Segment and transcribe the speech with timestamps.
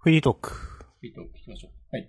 [0.00, 0.50] フリートーク。
[0.50, 0.56] フ
[1.02, 1.72] リートーク聞きましょう。
[1.90, 2.08] はい。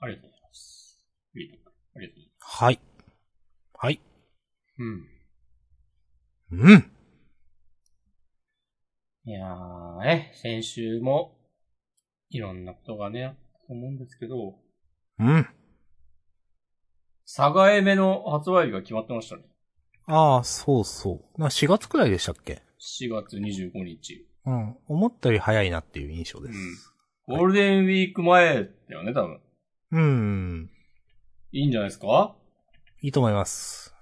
[0.00, 1.06] ありがとうございます。
[1.32, 1.72] フリートーク。
[1.94, 2.64] ありがとうございます。
[2.64, 2.80] はい。
[3.74, 4.00] はい。
[4.78, 5.08] うん。
[6.50, 6.90] うん。
[9.24, 11.38] いやー、ね、先週も、
[12.30, 14.58] いろんなことがね、あったと思うんですけど、
[15.20, 15.48] うん。
[17.24, 19.44] サガエメの発売日が決まってましたね。
[20.06, 21.40] ああ、そうそう。
[21.40, 24.26] な4月くらいでしたっけ？4月25日。
[24.46, 24.76] うん。
[24.86, 26.94] 思ったより早いなっていう印象うんです。。
[27.26, 29.40] ゴールデンウィーク前だよね、多分。
[29.90, 30.70] うん。
[31.52, 32.36] いいんじゃないですか？
[33.02, 33.94] いいと思います。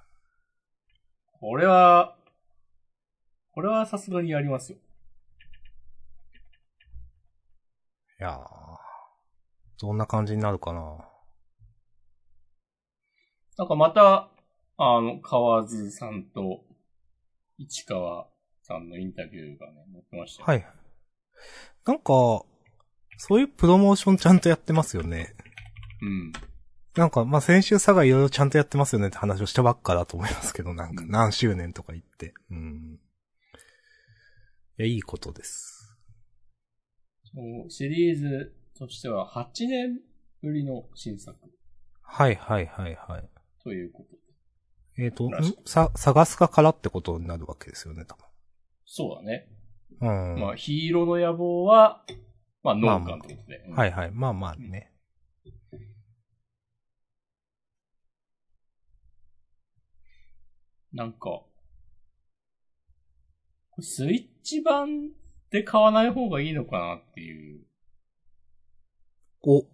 [1.40, 2.16] これは、
[3.52, 4.78] これはさすがにやりますよ。
[8.20, 8.38] いやー。
[9.80, 10.98] どんな感じになるかな。
[13.56, 14.30] なんかまた、
[14.76, 16.64] あの、河津さんと
[17.58, 18.28] 市川
[18.64, 20.46] さんのインタビューがね、載ってましたよ。
[20.46, 20.66] はい。
[21.86, 22.44] なんか、
[23.18, 25.34] そういうプロモーションちゃんとやってますよね。
[26.00, 26.32] うん。
[26.96, 32.32] なんか、まあ、先週佐賀いろいろちゃんとやってますよねって話をしたばっかだと思いますけど、なんかうん何周年とか言って。
[32.50, 32.98] うん。
[34.78, 35.96] いや、いいことです。
[37.34, 40.00] そうシリーズとしては8年
[40.40, 41.36] ぶりの新作
[42.02, 43.28] はいはいはいはい。
[43.62, 44.16] ということ
[44.96, 45.04] で。
[45.04, 48.16] えっ、と、んらしいさ、探すかからってことになるわけですよね、多
[48.84, 49.48] そうだね。
[50.00, 50.34] 分。
[50.34, 50.40] うん。
[50.40, 52.04] まあ、ヒーローの野望は、
[52.62, 53.64] まあ、農家ってことで。
[53.70, 54.10] はいはい。
[54.10, 54.92] まあまあね。
[60.92, 61.42] なんか、
[63.80, 65.10] スイッチ版
[65.50, 67.64] で買わない方がいいのかなっていう、
[69.42, 69.66] お、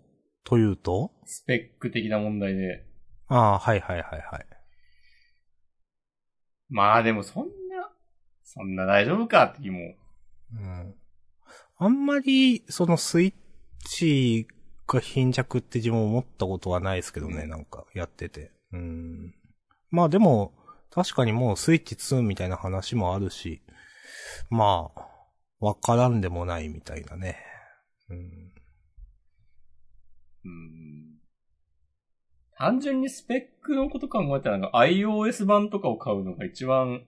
[0.44, 1.12] というと？
[1.26, 2.86] スペック的な問題で。
[3.28, 4.46] ああ、はいはいはいはい。
[6.70, 7.52] まあでもそんな、
[8.52, 9.94] そんな大丈夫かって気も。
[10.52, 10.94] うん。
[11.78, 13.34] あんまり、そのスイッ
[13.86, 14.48] チ
[14.88, 18.50] が貧弱って自分思ったことはないですけどね、うんなんかやってて。
[18.72, 19.34] うん。
[19.92, 20.52] まあでも、
[20.90, 23.62] 確かにもうスイッチ2みたいな話もあるし、
[24.48, 25.06] まあ、
[25.60, 27.38] わからんでもないみたいなね。
[28.08, 28.16] うん。
[30.44, 31.20] うん
[32.58, 37.06] 単純にスペックのこと考えたら iOS 版とかを買うのが一番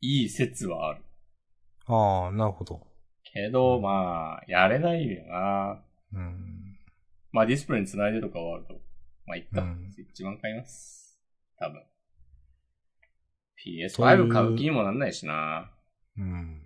[0.00, 1.02] いい説はある。
[1.86, 2.86] ああ、なるほど。
[3.32, 5.82] けど、まあ、やれないよな。
[6.12, 6.76] うん。
[7.32, 8.74] まあディスプレイに繋いでとかはあると。
[9.26, 9.62] まあいっか。
[9.62, 11.20] うんスイッチ版買います。
[11.58, 11.82] 多分。
[13.62, 15.70] という PS5 買う気にもなんないしな。
[16.16, 16.60] うん。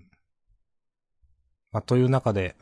[1.73, 2.55] まあ、という中で、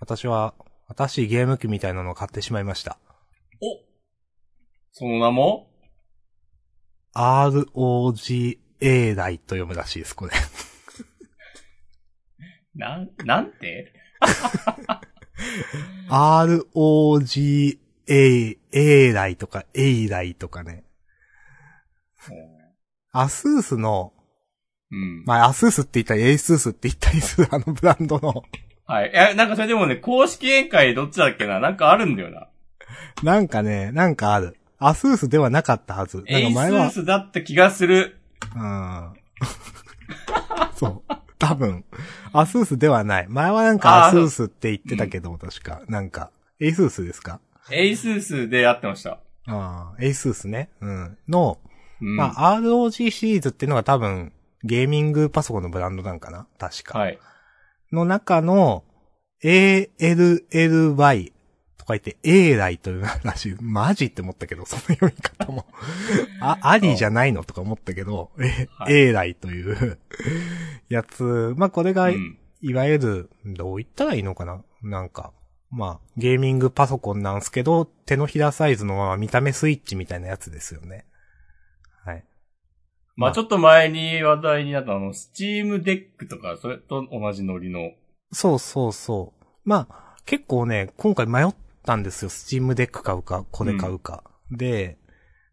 [0.00, 0.54] 私は、
[0.96, 2.98] 新しいゲーム機みたいなのを買ってしまいました。
[3.60, 3.82] お
[4.92, 5.68] その名も？
[8.80, 10.32] ROGA 台と読むらしいです、これ。
[12.74, 13.92] なん、なんて？
[18.72, 20.84] ROG A、Ally とか Ally とかね。
[23.12, 24.12] アスースの、
[24.90, 25.24] うん。
[25.24, 28.42] まあ、アスースって言ったり、エイスースって言ったりするあのブランドの、
[28.86, 29.10] はい。
[29.12, 31.60] え、なんかそれでもね、公式見解どっちだっけな？
[31.60, 32.48] なんかあるんだよな。
[33.22, 34.56] なんかね、なんかある。
[34.78, 36.18] アスースではなかったはず。
[36.18, 38.17] なんエイスー、スだった気がする。
[38.56, 39.12] うん。
[40.74, 41.14] そう。
[41.38, 41.84] 多分。
[42.32, 43.26] アスースではない。
[43.28, 45.82] 前はなんかアスースって言ってたけど、確か。
[45.88, 47.40] なんか、エイスースですか？
[47.70, 49.20] エイスースでやってました。
[49.46, 50.70] ああ、エイスースね。
[50.80, 51.18] うん。
[51.28, 51.58] の、
[52.00, 52.16] うん。
[52.16, 54.32] まあ、ROG シリーズっていうのが多分、
[54.64, 56.46] ゲーミングパソコンのブランドなんかな？
[56.58, 56.98] 確か。
[56.98, 57.18] はい。
[57.92, 58.84] の中の、
[59.44, 61.32] ALLY
[61.88, 63.56] とか言って エーライというらしい。
[63.62, 65.64] マジって思ったけど、その読み方も。
[66.40, 69.98] あ、ありじゃないのとか思ったけど、えはい エーライという
[70.90, 71.54] やつ。
[71.56, 72.38] まあ、これが、うん。
[72.60, 74.62] いわゆる、どう言ったらいいのかな？
[74.82, 75.32] なんか、
[75.70, 81.06] まあ、ゲーミングパソコンなんすけど、手のひらサイズのまま見た目スイッチみたいなやつですよね。
[82.04, 82.24] はい。
[83.16, 87.92] まあちょっと前に話題になったあの、スチームデックとか、それと同じノリの。
[88.32, 89.44] そうそうそう。
[89.64, 91.54] まあ、結構ね、今回迷っ
[91.88, 92.28] たんですよ。
[92.28, 94.22] スチームデック買うか、これ買うか。
[94.50, 94.98] で、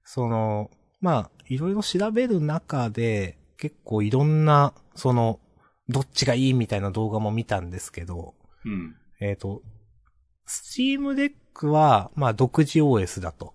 [0.04, 5.40] その、まあ、いろいろ調べる中で、結構いろんな、その、
[5.88, 8.36] どっちがいいみたいな動画も見たんですけど、
[8.66, 8.96] うん。
[9.22, 9.62] えっ、と、
[10.46, 13.54] スチームデックは、まあ、独自 OS だと。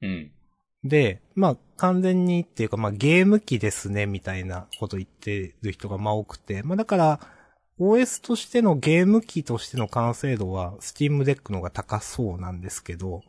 [0.00, 0.30] うん。
[0.84, 7.20] で、まあ、完全にっていうか、まあ、ゲーム機ですね、みたいなこと言ってる人がまあ多くて、まあ、だから、
[7.80, 13.22] OS としてのゲーム機としての完成度は、Steam Deck の方が高そうなんですけど、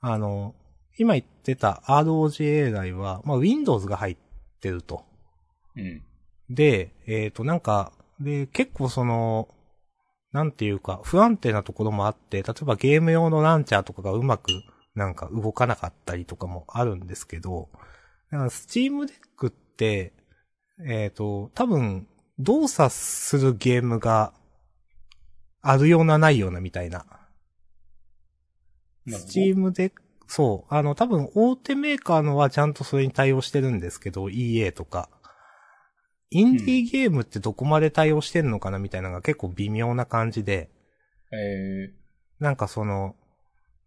[0.00, 0.54] あの、
[0.98, 4.16] 今言ってた ROGA 台は、まあ、Windows が入っ
[4.60, 5.04] てると。
[5.76, 6.02] うん。
[6.48, 9.48] で、えっ、と、なんか、で、結構その、
[10.32, 14.50] なんていうか、不安定なところもあって、例えばゲーム用のランチャーとかがうまく
[14.94, 17.68] なんか動かなかったりとかもあるんですけど、
[18.30, 20.14] だからスチームデックって、
[20.86, 24.32] えっ、と、多分、動作するゲームが
[25.62, 27.06] あるようなないようなみたいな。
[29.08, 35.08] スチームデック、そう、あの、多分大手メーカーのはちゃんとそれに対応してるんですけど、EA とか。
[36.30, 40.70] インディーゲームってどこまで対応してんのかなみたいなのが結構微妙な感じで、
[41.32, 41.94] え
[42.40, 43.14] なんかその、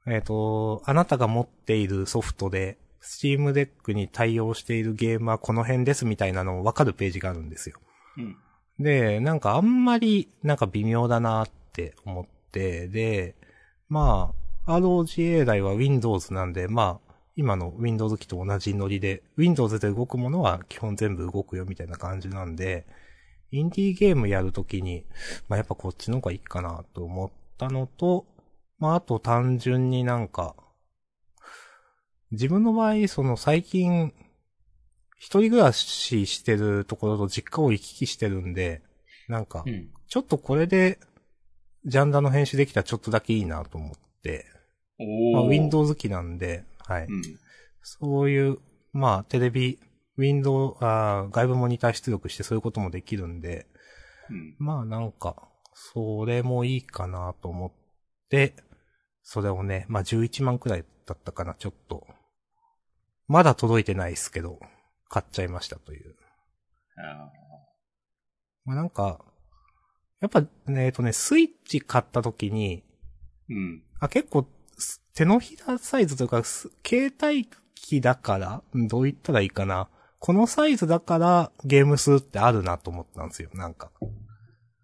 [0.08, 7.80] えっ、と、あなたが持っているソフトで、スチームデックに対応しているゲームはこの辺ですみたいなのをわかるページがあるんですよ。
[8.80, 13.36] で、なんかあんまりなんか微妙だなって思って、で、
[13.90, 14.34] ま
[14.66, 22.86] あ、ROGA 来は Windows なんで、まあ、今の Windows 機と同じノリで、Windows で動くものは基本全部動くよみたいな感じなんで、
[23.52, 25.06] インディーゲームやるときに、
[25.48, 28.26] まあやっぱこっちの方がいいかなと思ったのと、
[28.78, 30.56] まああと単純になんか、
[32.32, 34.14] 自分の場合、その最近、
[35.20, 38.82] 一人暮らししてるところと実家を行き来してるんで、
[39.28, 39.90] なんかう、ん。
[40.08, 40.98] ちょっとこれで、
[41.86, 43.92] ジャンダの編集できたらちょっとだけいいなと思っ
[44.24, 44.46] て、
[45.34, 45.50] まあ、おー。
[45.50, 47.06] Windows 機なんで、はい。
[47.06, 47.22] うん。
[47.84, 48.58] そういう、
[48.94, 49.80] まあ、テレビ、
[50.18, 53.68] Windows、あー外部モニター出力してそういうこともできるんで、
[54.30, 54.56] うん。
[54.58, 57.72] まあなんか、それもいいかなと思っ
[58.30, 58.56] て、
[59.22, 62.06] それをね、まあ11万くらいだったかな、ちょっと。
[63.28, 64.60] まだ届いてないですけど、
[65.10, 66.16] 買っちゃいましたという。
[66.98, 67.32] あ
[68.66, 69.20] まあなんか、
[70.22, 73.84] やっぱ、ね、えっとね、スイッチ買った時に、ーうん。
[74.00, 74.48] あ、結構、
[74.78, 79.90] す手のひらサイズというか、す携帯機だから、うんどう言ったらいいかな。
[80.20, 83.92] このサイズだからゲーム数ってあるなと思ったんですよ、なんか。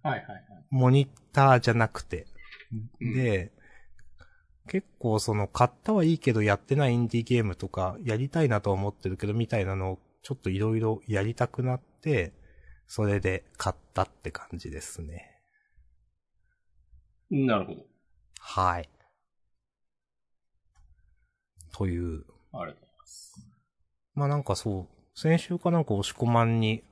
[0.01, 0.43] はいはいはい。
[0.69, 2.27] モニターじゃなくて。
[3.01, 3.51] うんで、
[4.67, 12.33] 結構その買ったはいいけどやってないインディーゲームとかやりたいなとは思ってるけどみたいなのをちょっといろいろやりたくなって、
[12.87, 15.39] それで買ったって感じですね。
[17.29, 17.81] なるほど。
[18.39, 18.89] はい。
[21.71, 22.03] という。
[22.05, 23.47] ありがとうございます。
[24.15, 26.83] まあなんかそう、先週かなんか押し込まんに、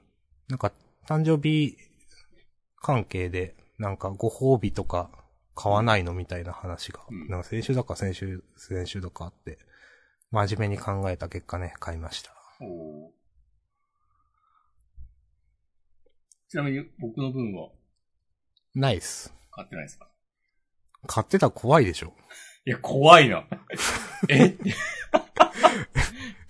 [0.47, 0.71] なんか
[1.07, 1.75] 誕生日
[2.83, 5.09] 関係で、なんかご褒美とか
[5.56, 9.57] 買わないのみたいな話が、うんなんか先週だか先週、先週だかあって、
[10.30, 12.31] 真面目に考えた結果ね、買いました。
[12.62, 13.24] おー
[16.53, 17.69] ちなみに僕の分は？
[18.75, 19.33] ナイス。
[19.50, 20.07] 買ってないですか？
[21.07, 22.13] 買ってたら怖いでしょ。
[22.67, 23.47] いや、怖いな。
[24.29, 24.44] え？
[24.44, 24.57] え？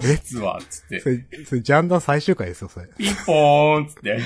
[0.01, 1.07] 実は、つってそ。
[1.07, 2.89] れ、それジャンダー最終回ですよ、それ。
[2.97, 4.19] ピンポーンつって。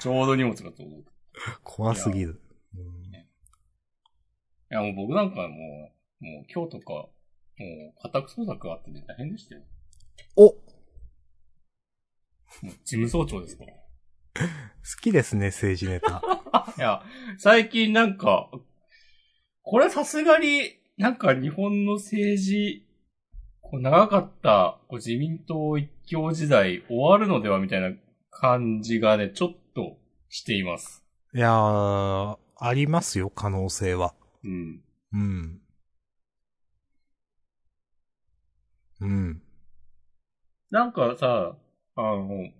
[0.00, 1.00] ちょうど荷物が届く。
[1.00, 1.04] い
[1.62, 2.40] 怖すぎる。
[2.78, 3.12] うん
[4.70, 7.12] や、もう僕なんかもう、もう今日とか、もう
[8.02, 9.60] 家宅捜索があってね、大変でしたよ。
[10.34, 10.65] お好
[12.62, 13.72] もう事務総長ですから。
[15.00, 16.22] きですね、政治ネタ。
[16.76, 17.02] いや、
[17.38, 18.50] 最近なんか、
[19.62, 22.86] これさすがに、なんか日本の政治、
[23.60, 27.90] こう長かったこう自民党一強時代終わるのではみたいな
[28.30, 29.98] 感じがね、ちょっと
[30.28, 31.04] しています。
[31.34, 34.14] いやー、ありますよ、可能性は。
[34.44, 34.82] うん。
[35.12, 35.60] うん。
[39.00, 39.42] うん。
[40.70, 41.56] なんかさ、
[41.96, 42.50] あの、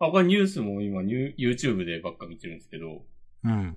[0.00, 3.02] あ、これニュースも今ニュ YouTube でばっか見てるんですけど、
[3.44, 3.76] うん。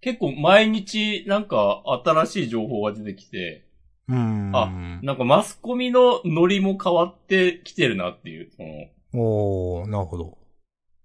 [0.00, 3.66] 結構毎日なんか新しい情報が出てきて、
[4.08, 4.52] うん。
[4.54, 4.70] あ
[5.02, 8.68] なんかマスコミのノリも変わってきてるなっていう、その、
[9.14, 10.38] おー、なるほど。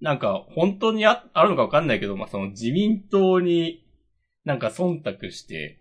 [0.02, 3.86] なんか本当にああるのかわかんないけど、まあ、その自民党に
[4.44, 5.79] なんか忖度して、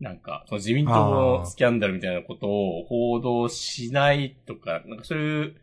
[0.00, 5.56] なんか、その自民党のスキャンダルみたいなことを報道しないとか、なんかそういう、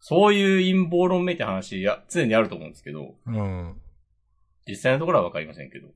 [0.00, 3.80] そういう陰謀論めいた話や、常にあると思うんですけど、うん。
[4.66, 5.88] 実際のところはわかりませんけど。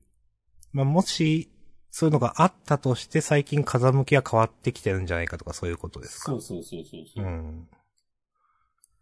[0.73, 1.49] まあ、もし、
[1.89, 7.69] そういうのがあったとして最近風向きが変わってきてるんじゃないかとかそういうことですかそうそうそうそうそうう、ん。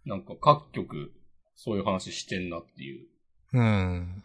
[0.05, 1.11] なんか各局、
[1.55, 3.07] そういう話してんなっていう。
[3.53, 4.23] うん。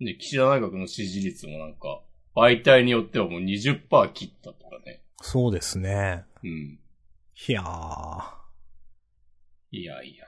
[0.00, 2.02] で、岸田内閣の支持率もなんか、
[2.34, 5.02] 媒体によってはもう20%切ったとかね。
[5.20, 6.24] そうですね。
[6.42, 6.78] うん。
[7.48, 8.34] いやー。
[9.70, 10.24] いやいやいや。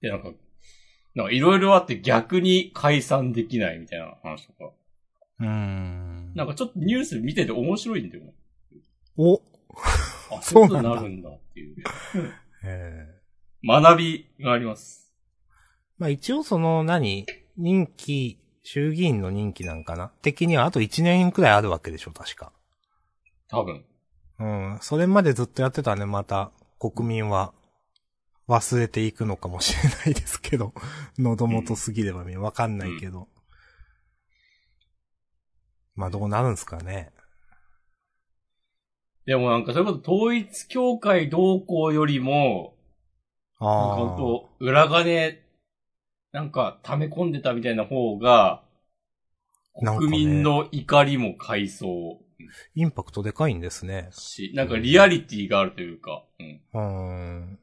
[0.00, 0.30] で、なんか、
[1.14, 4.72] なんかいろいろあって逆に解散できないみたいな話とか。
[5.40, 6.32] うん。
[6.34, 8.34] なんかちょっとニュース見てて面白いんだよね。
[9.16, 9.40] お
[10.30, 11.76] あ、そ そううなるんだっていう。
[12.64, 13.06] え
[13.66, 15.14] 学びがあります。
[15.98, 17.24] まあ一応その何、
[17.56, 20.08] 任期、衆議院の任期なんかな？
[20.22, 22.52] 的にはあと1年くらいあるわけでしょ、確か。
[23.48, 23.84] 多分。
[24.38, 24.78] うん。
[24.80, 27.52] それまでずっとやってたらね、また国民は
[28.48, 30.74] 忘れていくのかもしれないですけど、
[31.18, 33.28] 喉元すぎればね、わかんないけど。
[35.94, 37.12] まあどうなるんすかね。
[39.26, 42.76] でもなんか、それこそ統一協会同行よりも、
[43.58, 45.43] あ本当裏金、
[46.34, 48.64] なんか溜め込んでたみたいな方が、
[49.76, 54.08] 国民の怒りも買いそうあ、インパクトでかいんですね。
[54.10, 56.60] し、なんかリアリティがあるというか、うん。
[56.72, 56.80] うー
[57.52, 57.58] ん。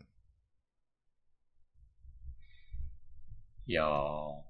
[3.68, 4.42] いやー。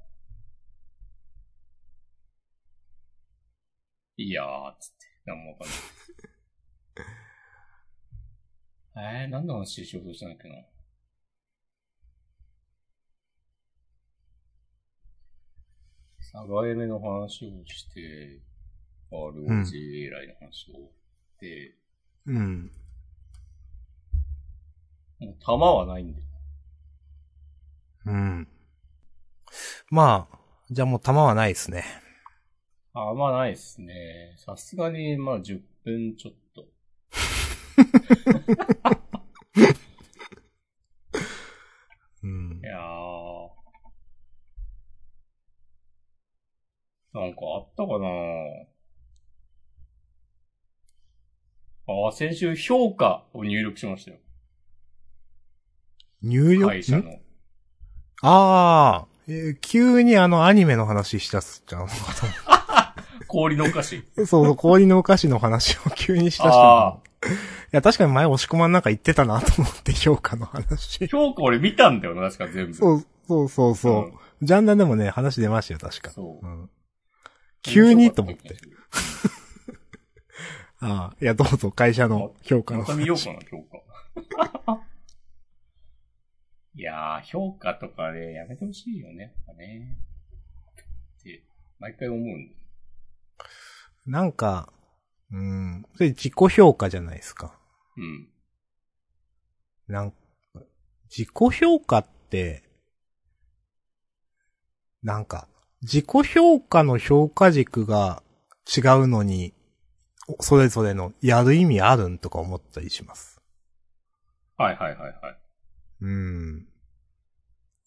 [4.17, 5.07] いやー、つって。
[5.25, 5.77] なんもわかんない。
[9.23, 10.63] えー、何の話しようとしたんだっけな。
[16.31, 18.39] サガエメの話をして、
[19.11, 20.89] ROG 以来の話を。
[21.41, 21.75] で、
[22.25, 22.71] うん。
[25.19, 26.21] もう弾はないんで。
[28.05, 28.47] うん。
[29.89, 30.37] まあ、
[30.69, 31.83] じゃあもう弾はないですね。
[32.93, 34.35] あ、まあないっすね。
[34.37, 36.65] さすがに、まあ10分ちょっと。
[42.23, 42.65] うんい。
[42.65, 43.21] やー。
[47.13, 48.07] なんかあったかな
[51.87, 54.17] あ、先週評価を入力しましたよ。
[56.21, 56.65] 入力？
[56.65, 57.03] ん会社の。
[58.21, 61.87] ああ、えー急にあのアニメの話したっすじゃん。
[63.27, 64.03] 氷のお菓子。
[64.15, 67.29] そうそう、氷のお菓子の話を急にしだしたあの。
[67.31, 67.35] い
[67.71, 71.07] や、確かに前押し込まんなんか言ってたなと思って評価の話。
[71.07, 72.73] 評価俺見たんだよな、確か全部。
[72.73, 73.93] そう、そうそうそう。
[74.05, 74.13] うん
[74.43, 76.09] ジャンダンでもね、話出ましたよ、確か。
[76.09, 76.69] そううん、
[77.61, 78.57] 急にと思って。
[80.79, 83.77] ああ、いや、どうぞ、会社の評価のまた見ようかな、評価。
[86.73, 89.99] いやー、評価とかね、やめてほしいよね、やっぱね。
[91.19, 91.43] って、
[91.79, 92.55] 毎回思うんだ。
[94.05, 94.73] なんか、
[95.31, 97.59] うん、それ自己評価じゃないですか。
[97.97, 98.29] うん。
[99.87, 100.17] なんか、
[101.09, 102.63] 自己評価って、
[105.03, 105.47] なんか、
[105.81, 108.21] 自己評価の評価軸が
[108.65, 109.53] 違うのに、
[110.27, 113.41] おそれぞれのやる意味あるんとか思ったりします。
[114.57, 115.37] はいはいはいはい。
[116.01, 116.67] うん。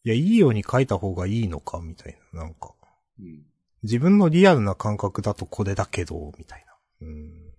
[0.05, 2.75] いや、いいように書いた方がいいのか、みたいな、なんか。
[3.21, 3.45] うん。
[3.85, 7.07] 自分のリアルな感覚だとこれだけど、みたいな。
[7.07, 7.55] うん。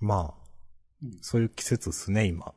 [0.00, 0.48] まあ
[1.02, 2.54] うん、そういう季節っすね、今。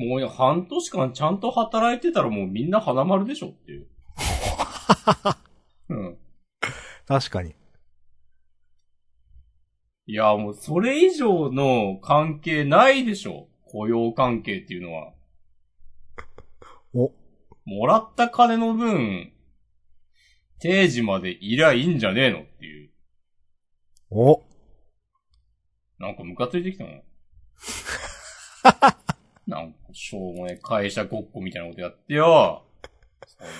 [0.00, 3.86] うんもうね、半年間ちゃんと働いてたらもうみんな花丸でしょっていう。
[5.90, 6.18] うん。
[7.06, 7.54] 確かに。
[10.06, 13.48] いや、もうそれ以上の関係ないでしょ。
[13.66, 15.12] 雇用関係っていうのは。
[16.94, 17.12] お、
[17.66, 19.32] もらった金の分、
[20.60, 22.90] 定時までいりゃいいんじゃねえのっていう。
[24.10, 24.42] お、
[25.98, 27.02] なんかムカついてきたの。
[29.50, 32.64] なんかしょうもねえ会社ごっこみたいなことやってよ。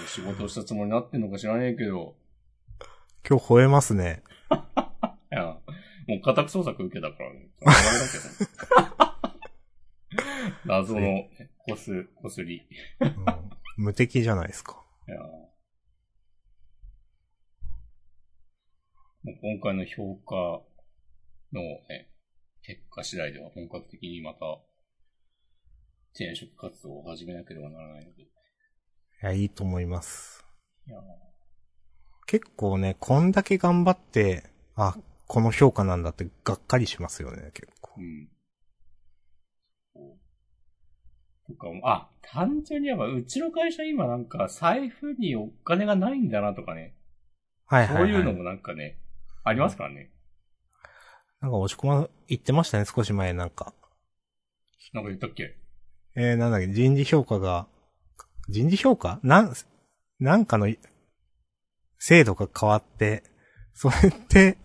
[0.07, 2.15] 仕事をしたつもりになってんのか知らねえけど。
[3.29, 4.23] 今日吠えますね。
[5.33, 5.59] いや、
[6.07, 7.49] もう家宅捜索受けたからね。
[7.61, 7.73] だ
[8.13, 8.19] け
[10.15, 10.25] ど。
[10.65, 12.63] 謎の、ね、こす、こすり。
[13.01, 13.15] うん、
[13.77, 14.81] 無敵じゃないですか。
[15.09, 15.51] いやも
[19.25, 20.37] う今回の評価
[21.53, 22.13] の、ね、
[22.63, 24.39] 結果次第では本格的にまた
[26.15, 28.23] 転職活動を始めなければならないので。
[28.23, 28.27] い
[29.23, 30.45] いや、いいと思います。
[30.87, 30.97] や
[32.27, 34.45] 結構ね、こんだけ頑張って、
[34.77, 38.01] あ、この評価なんだってがっかりしますよね、結構う。
[38.01, 38.29] ん。
[41.47, 46.95] とかも、あ、単純にやっぱうちの会社今なんか財布にお金がないんだなとかね。
[47.67, 48.13] はいはい、はい。
[48.13, 48.99] そういうのもなんかね、
[49.45, 50.11] ありますからね。
[51.41, 53.75] なんか押し込ま、言ってましたね、少し前なんか。
[54.93, 55.60] なんか言ったっけ？
[56.17, 57.67] えー、なんだっけ、人事評価が、
[58.49, 59.21] 人事評価？
[59.23, 59.53] なん、
[60.19, 60.73] なんかの、
[61.99, 63.23] 制度が変わって、
[63.75, 64.59] それって、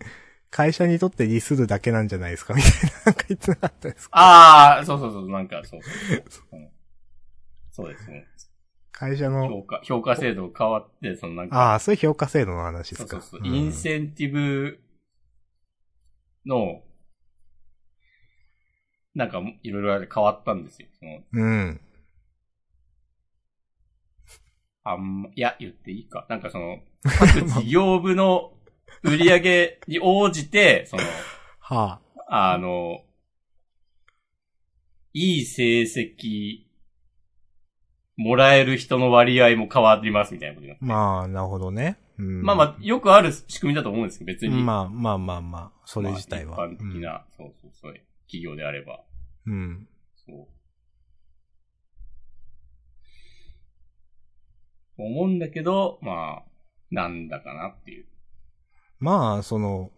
[0.50, 2.54] 会社にとって利するだけなんじゃないですか？
[2.54, 4.18] みたいな、なんか言ってなかったですか？
[4.18, 5.80] ああ、そうそうそう、なんか、そう。
[5.82, 6.56] そう。
[6.56, 6.68] うん
[7.72, 8.26] そうですね。
[8.90, 13.08] 会社の、評価、評価制度変わって、そのなんか、ああ、そういう評価制度の話ですか？
[13.08, 13.54] そうそうそう、ん。
[13.54, 14.80] インセンティブ
[16.46, 16.82] の、
[19.16, 20.88] なんかいろいろあれ変わったんですよ。
[21.00, 21.80] そのうん。
[24.84, 26.26] あんま、いや、言っていいか。
[26.28, 28.52] なんかその、各事業部の
[29.02, 31.02] 売り上げに応じて、 その、
[31.60, 33.04] はあの、
[35.14, 36.66] いい成績、
[38.18, 40.86] もらえる人の割合も変わりますみたいなことになってあ。
[40.86, 41.98] まあ、なるほどね。
[42.18, 42.42] うん。
[42.42, 44.62] まあまあ、よくある仕組みだと思うんですけど、別に。
[44.62, 46.58] まあまあまあまあ、それ自体は。
[46.58, 47.94] まあ一般的な、そうそうそう、
[48.26, 49.04] 企業であれば。
[49.46, 49.88] うん。
[50.26, 50.56] そう。
[54.98, 56.44] 思うんだけど、まあ、
[56.90, 58.06] なんだかなっていう。
[58.98, 59.90] まあ、その、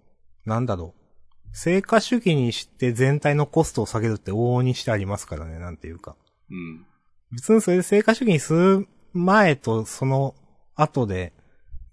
[0.44, 0.99] なんだろう。
[1.52, 6.16] 成果主義にして全体のコストを下げるって往々にしてありますからね、なんていうか。
[6.50, 6.87] うん。
[7.32, 10.35] 別にそれで成果主義にする前とその
[10.75, 11.32] 後で、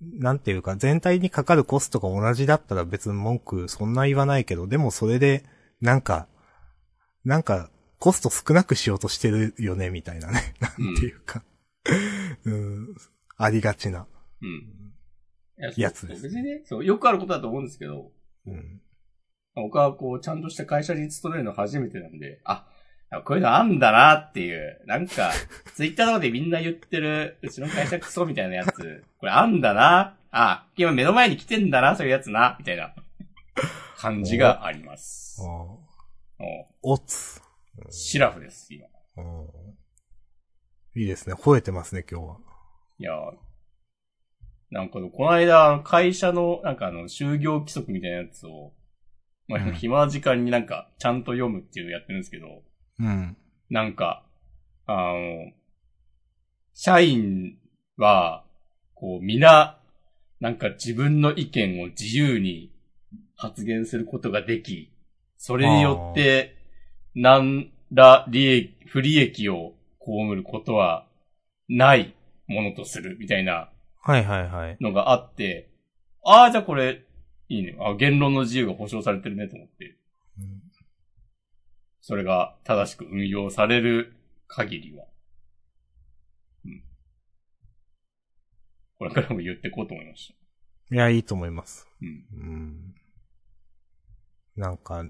[0.02, 5.44] なんていうか、全体にかかるコストが同じだったら別に文句そんな言わないけど、でもそれで、
[5.82, 6.28] なんか、
[7.24, 10.54] なんか、コスト少なくしようとしてるよね、みたいなね。
[10.62, 11.44] なんていうか。
[12.46, 12.96] うん、
[13.38, 14.08] ありがちな。
[14.42, 14.48] うん。
[15.58, 18.12] いややつですそう別にね、そう、よくあることだと思うんですけど、
[18.46, 18.82] うん。
[19.56, 22.68] 僕はこう、ちゃんとした会社に勤めるの初めてなんで、あ、
[23.24, 25.32] こういうのあんだなっていう、なんか、
[25.74, 32.94] ツイッターとかでみんな言ってる、うちの会社クソみたいなやつ、これあんだな、あ、今目の前に来てんだな、そういうやつな、みたいな
[33.98, 35.42] 感じがあります。
[35.42, 35.46] あ
[36.84, 37.42] おおつ。
[37.90, 38.88] シラフです、今。
[39.18, 39.48] うん
[40.98, 41.34] いいですね。
[41.34, 42.38] 吠えてますね、今日は。
[43.00, 43.46] いやー
[44.72, 48.74] なんか、この間、会社の、なんかあの、就業規則みたいなやつを、
[49.48, 52.64] まあ、うん暇な時間になんか、ちゃんと読むっていうのをやってるんですけど、
[53.00, 53.38] うん。
[53.70, 54.26] なんか、
[54.86, 55.52] あの、
[56.74, 57.58] 社員
[57.98, 58.46] は、
[58.94, 59.80] こう、皆、
[60.40, 62.75] なんか自分の意見を自由に
[63.36, 64.92] 発言することができ、
[65.38, 66.56] それによって、
[67.14, 71.08] 何ら利益、不利益を被ることは
[71.70, 72.16] ない
[72.48, 73.70] ものとする、みたいな
[74.02, 74.78] はいはいはい。
[74.80, 75.70] のがあって、
[76.24, 77.04] ああ、じゃあこれ、
[77.50, 77.76] いいね。
[77.80, 79.98] あ言論の自由が保障されてるねと思って、
[80.40, 80.62] うん
[82.08, 84.14] それが正しく運用される
[84.48, 85.06] 限りは。
[86.64, 86.84] うん。
[89.00, 90.36] これからも言っていこうと思いまし
[90.92, 91.88] いや、いいと思います。
[92.00, 92.06] た。
[92.06, 92.26] うん。
[92.32, 92.95] うん。
[94.56, 95.06] なんか、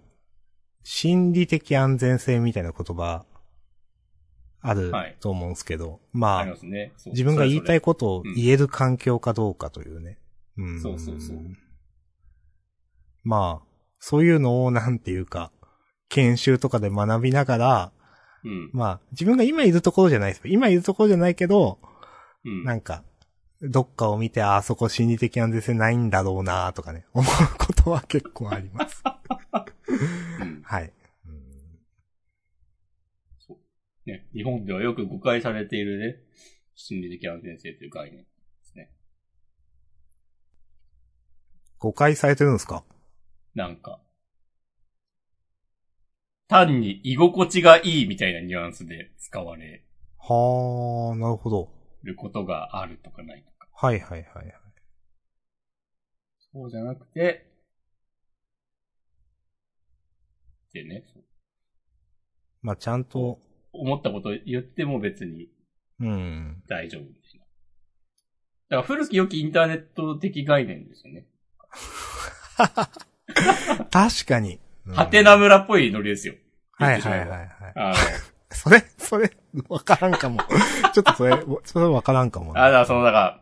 [0.84, 3.26] 心理的安全性みたいな言葉、
[4.62, 6.94] あるはいと思うんですけど、まあありま、すね。
[7.06, 10.18] 自分が言いたいこことを言える環境かどうかというね。
[10.58, 10.82] うん。
[10.82, 11.38] そうそうそう
[13.24, 13.68] まあ、
[14.00, 15.52] そういうのをなんていうか、
[16.10, 17.92] 研修とかで学びながら、
[18.44, 18.70] とうん。
[18.74, 20.48] まあ、自分が今いるところじゃないです。
[20.48, 21.80] 今いるところじゃないけど、
[22.44, 22.64] うん。
[22.64, 23.04] なんか、
[23.62, 29.04] どっかを見て、ああそこ心理的安全性ないんだろうなとかね、思うことは結構あります。
[29.88, 30.92] うんはい。
[34.06, 36.20] ね、日本ではよく誤解されているね、
[36.76, 38.28] 心理的安全性という概念で
[38.64, 38.92] すね。
[41.80, 42.84] 誤解されてるんですか？
[43.56, 44.00] なんか、
[46.48, 49.84] 単に居心地がいいみたいなニュアンスで使われ
[50.20, 51.72] はあ、なるほど。
[52.04, 53.68] ることがあるとかないとか。
[53.74, 54.54] はいはいはいはい。
[56.54, 57.55] そうじゃなくて、
[60.76, 61.24] でね、そう
[62.62, 63.40] まあちゃんと、
[63.74, 65.50] 思ったこと言っても別に
[66.00, 66.64] うん。
[66.68, 67.46] 大丈夫みたいな。
[68.70, 71.26] だから古き良きインターネット的概念ですよね。
[73.92, 74.60] 確かに。
[74.94, 76.36] ハテナ村っぽいノリですよ。
[76.74, 77.50] はいはいはいはい。
[77.76, 77.96] あの、
[78.52, 79.32] それ、それ、
[79.70, 80.42] わからんかも。
[80.94, 82.66] ちょっとそれ、それわからんかもな。
[82.66, 83.42] あ、だからその、だか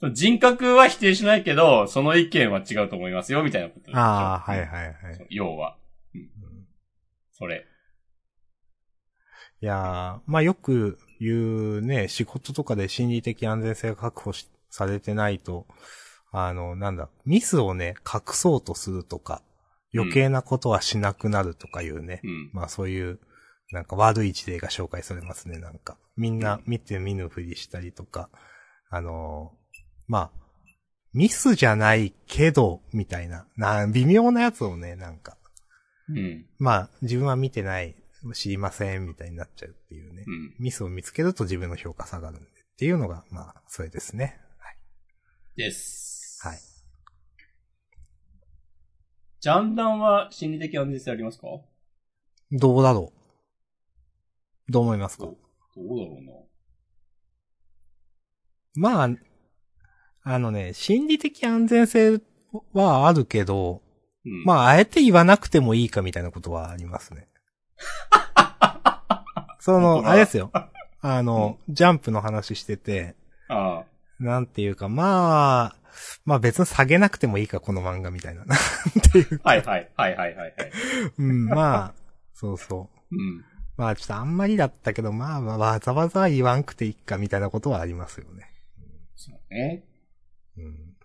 [0.00, 4.94] ら、人格は否定しないけど、その意見は違うと思いますよ、みたいなことああ、はいはいはい。
[5.30, 5.76] 要は。
[6.14, 6.30] うん。
[7.38, 7.64] それ。
[9.60, 15.66] いやー、まあよく言うね、仕事とかで心理的安全性が確保しされてないと、
[16.30, 19.42] あの、なんだ、ミスをね、隠そうとするとか、
[19.94, 22.50] 余計なことはしなくなるとかいうね、うん。
[22.52, 23.18] まあそういう、
[23.70, 25.96] なんか悪い事例が紹介されますね、なんか。
[26.16, 28.28] みんな見て見ぬふりしたりとか、
[28.90, 29.58] あのー
[30.06, 30.30] まあ、
[31.12, 35.37] ミスじゃないけど、みたいな、な、微妙なやつをね、なんか、
[36.08, 36.46] うん。
[36.58, 37.94] まあ、自分は見てない、
[38.34, 40.24] 知りません、みたいになっちゃうっていうね。
[40.26, 40.54] うん。
[40.58, 42.46] ミスを見つけると自分の評価下がるんで。
[42.46, 44.40] っていうのが、まあ、それですね。
[45.56, 46.38] です。
[46.46, 46.58] はい。
[49.40, 51.48] ジャンダンは心理的安全性ありますか？
[52.52, 53.12] どどうだろ
[54.68, 55.24] うどう思いますか？
[55.24, 55.36] う
[55.76, 56.32] だろうな。
[58.74, 59.08] まあ、
[60.22, 62.20] あのね、心理的安全性
[62.72, 63.82] はあるけど、
[64.24, 64.44] うん。
[64.44, 67.28] まあ、あえて言わなくてもいいかみたいなことはありますね。
[69.60, 70.50] その、あれですよ。
[71.00, 73.14] あの、ジャンプの話してて、
[73.48, 73.84] ああ。
[74.20, 75.76] なんていうか、まあ、
[76.24, 78.42] まあ別に下げなくてもいいか、この漫画みたいな。
[78.44, 78.46] っ
[79.12, 79.40] ていう。
[79.42, 80.54] はいはい、はいはいはいはい。
[81.18, 81.94] うん、まあ、
[82.34, 83.16] そうそう。
[83.16, 83.44] うん。
[83.76, 88.50] まあちょっとあんまりだったけど、まあまあわざわざ言わんくていいかみたいなことはありますよね。
[89.14, 89.84] そうね。
[90.56, 90.96] うん。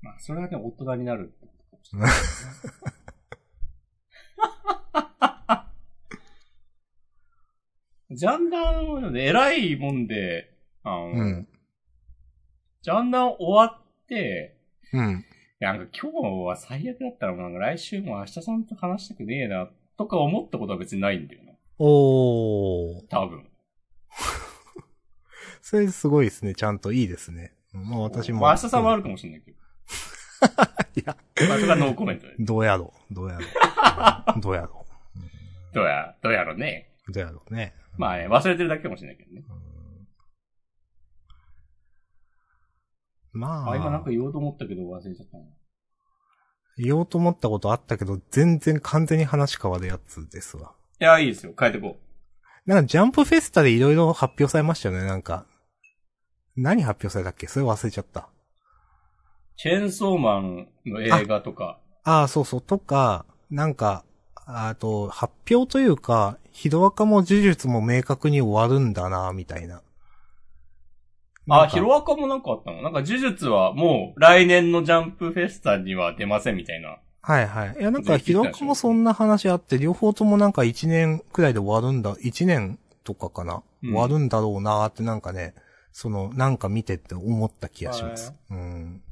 [0.00, 1.50] まあ、それはね、大人になるっ
[8.10, 11.48] ジャンダンはね、偉いもんで、あの、うん。
[12.82, 14.58] ジャンダン終わって、
[14.92, 15.24] うん。
[15.60, 21.52] なんか今日は最悪だったら、なんか来週も明日さんと話したくねえな、とか思ったことは別にないんだよな。
[21.78, 23.06] おー。
[23.08, 23.48] 多分。
[25.62, 26.54] それすごいですね。
[26.54, 27.54] ちゃんといいですね。
[27.74, 28.40] うんまあ私も。
[28.40, 29.61] まあ明日さんはあるかもしれないけど。
[30.96, 31.16] いや、
[31.48, 32.34] まあ、それはノーコメントで。
[32.38, 33.14] どうやろう。
[33.14, 33.46] どうやろ
[34.36, 34.40] う。
[34.40, 34.86] どうやろ
[35.72, 36.90] どうや、どうやろうね。
[37.08, 37.12] う。
[37.12, 37.74] どうやろうね。
[37.96, 39.42] まあね、忘れてるだけかもしれないけどね。
[43.32, 45.44] まあ、あ、今なんか言おうと思ったけど忘れちゃったな。
[46.76, 50.74] 言おうと思ったことあったけど、全然完全に話変わるやつですわ。
[51.00, 51.54] いや、いいですよ。
[51.58, 51.98] 変えてこ
[52.66, 52.70] う。
[52.70, 55.46] なんかジャンプフェスタでいろいろ発表されましたよね、なんか。
[56.56, 57.46] 何発表されたっけ？
[57.46, 58.28] それ忘れちゃった。
[59.56, 61.78] チェーンソーマンの映画とか。
[62.04, 69.82] ああ、そうそう、とか、なんか、あと、発表というか、ヒドアカも呪術も明確に終わるんだな、みたいな。
[71.48, 72.82] あ、ヒロアカもなんかあったの？
[72.82, 76.98] なんか呪術はもう来年のジャンプフェスタには出ませんみたいな。
[77.20, 77.76] はいはい。
[77.78, 85.54] いや、なんか、ヒドアカもそんな話あって、両方ともなんか1年くらいで終わるんだ、1年とかかな、うん終わるんだろうなってなんかね、
[85.92, 88.32] その、なんか見てて思った気がします。
[88.50, 89.02] うん。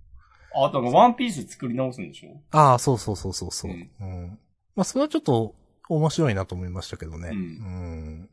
[0.55, 2.41] ああとワンピース作り直すんでしょ？
[2.51, 3.71] ああ、そうそうそうそうそう。
[3.71, 4.39] ううんん。
[4.75, 5.55] まあ、それはちょっと
[5.89, 7.29] 面白いなと思いましたけどね。
[7.31, 8.31] うんうん。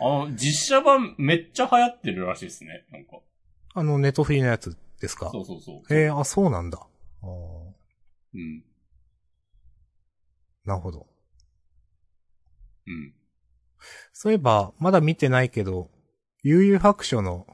[0.00, 2.86] あの、実写版めっちゃ流行ってるらしいですね。
[2.90, 3.18] なんか。
[3.74, 5.30] あの、ネットフリーのやつですか？
[5.30, 5.94] そうそうそう。
[5.94, 6.78] へえ、あ、そうなんだ。
[7.22, 7.28] あー
[8.34, 8.64] うん。
[10.64, 11.06] なるほど。
[12.86, 13.14] うん。
[14.12, 15.90] そういえば、まだ見てないけど、
[16.42, 17.46] 悠々白書の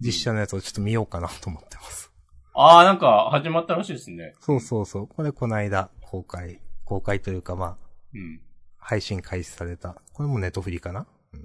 [0.00, 2.09] 実写のやつをちょっと見ようかなと思ってます。
[2.52, 4.34] ああ、なんか始まったらしいですね。
[4.40, 5.06] そうそうそう。
[5.08, 7.78] これこの間公開、公開というかまあ、
[8.14, 8.40] うん。
[8.76, 10.02] 配信開始された。
[10.12, 11.06] これもネットフリかな？
[11.32, 11.40] うん。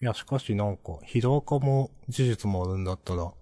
[0.00, 3.32] いや、しかしなんか、ヒロアカも呪術もあるんだったら、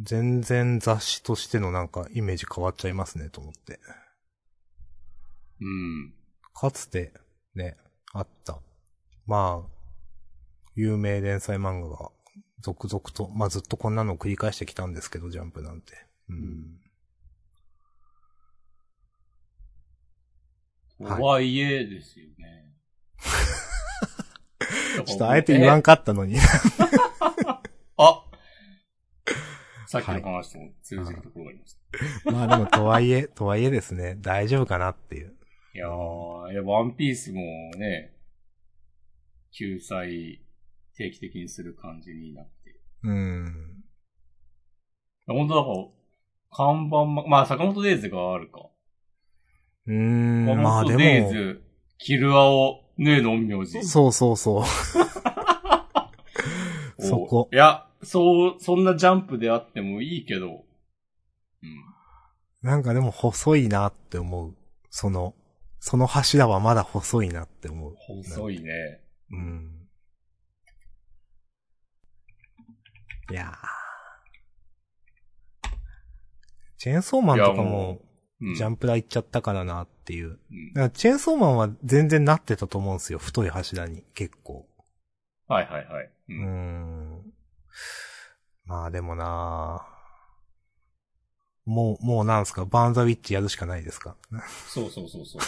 [0.00, 3.80] 全然雑誌としてのなんかイメージ変わっちゃいますねと思って。
[5.60, 6.14] うん。
[6.52, 7.12] かつて、
[7.54, 7.76] ね、
[8.12, 8.60] あった。
[9.26, 9.68] まあ、
[10.74, 12.10] 有名連載漫画が
[12.64, 15.92] 続々と、まあずっとこんなのを繰り返してきたんですけど、ジャンプなんて。
[16.30, 16.80] うん。
[20.98, 22.72] はいとはいえですよね。
[25.04, 26.38] ちょっとあえて言わんかったのに。
[27.98, 28.24] あ
[29.86, 31.78] さっきの話とも通じるところがあります。
[32.24, 35.36] まあでも、とはいえ、とはいえですね、大丈夫かなっていう。
[35.74, 37.42] いやー、いや、ワンピースも
[37.76, 38.14] ね、
[39.50, 40.40] 救済
[40.96, 42.80] 定期的にする感じになって。
[43.02, 43.84] うん。
[45.26, 45.76] 本当だから、
[46.50, 48.68] 看板ま、まあ、坂本デイズがあるか。
[49.86, 51.62] うーん、坂まあで本デイも、ズ、
[51.98, 53.82] キルアオ、ヌーの陰陽師。
[53.84, 54.64] そうそうそう。
[57.02, 60.64] そこいや、そう、そんなジャンプであってもいいけど、
[61.62, 61.84] うん。
[62.62, 64.54] なんかでも細いなって思う。
[64.90, 65.34] その、
[65.80, 67.94] その柱はまだ細いなって思う。
[67.96, 69.00] 細いね。
[69.30, 69.83] うん。
[73.30, 75.68] いやー
[76.78, 78.00] チェーンソーマンとかも。
[78.56, 80.38] ジャンプ台行っちゃったからなっていう。
[80.50, 83.18] うんだからチェーンソーマンは全然なってたと思うんですよ。
[83.18, 84.68] 太い柱に、結構。
[85.48, 86.10] はいはいはい。
[86.28, 87.14] うん。
[87.20, 87.22] ん。
[88.66, 89.86] まあでもな
[91.64, 92.66] もう、もうなんすか？
[92.66, 94.16] バーンザウィッチやるしかないですか？
[94.68, 95.40] そうそうそうそう。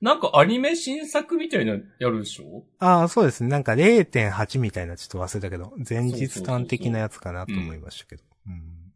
[0.00, 2.64] なんかアニメ新作みたいなのやるでしょ？
[2.78, 3.50] ああ、そうですね。
[3.50, 8.22] なんか0.8みたいなちょっと忘れたけど、前日短的なやつかなと思いましたけど。
[8.46, 8.92] うん。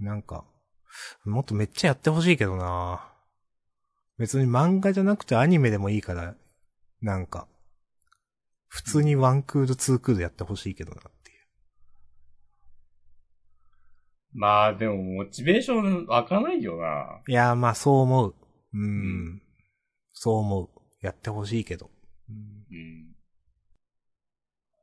[0.00, 0.44] なんか、
[1.24, 3.08] もっとめっちゃやってほしいけどな
[4.18, 6.34] 別に漫画じゃなくてアニメでもいいから、
[7.00, 7.46] なんか、
[8.66, 11.38] 普通にワンクール、ツークールやってほしいけどなっていう。
[14.34, 17.22] まあでもモチベーション湧かないよな。
[17.28, 18.34] いやー、まあそう思う。
[18.74, 18.80] うん。
[18.80, 18.84] う
[19.36, 19.42] ん
[20.14, 20.68] そう思う。
[21.04, 21.90] やってほしいけど。
[22.30, 23.14] うんうん。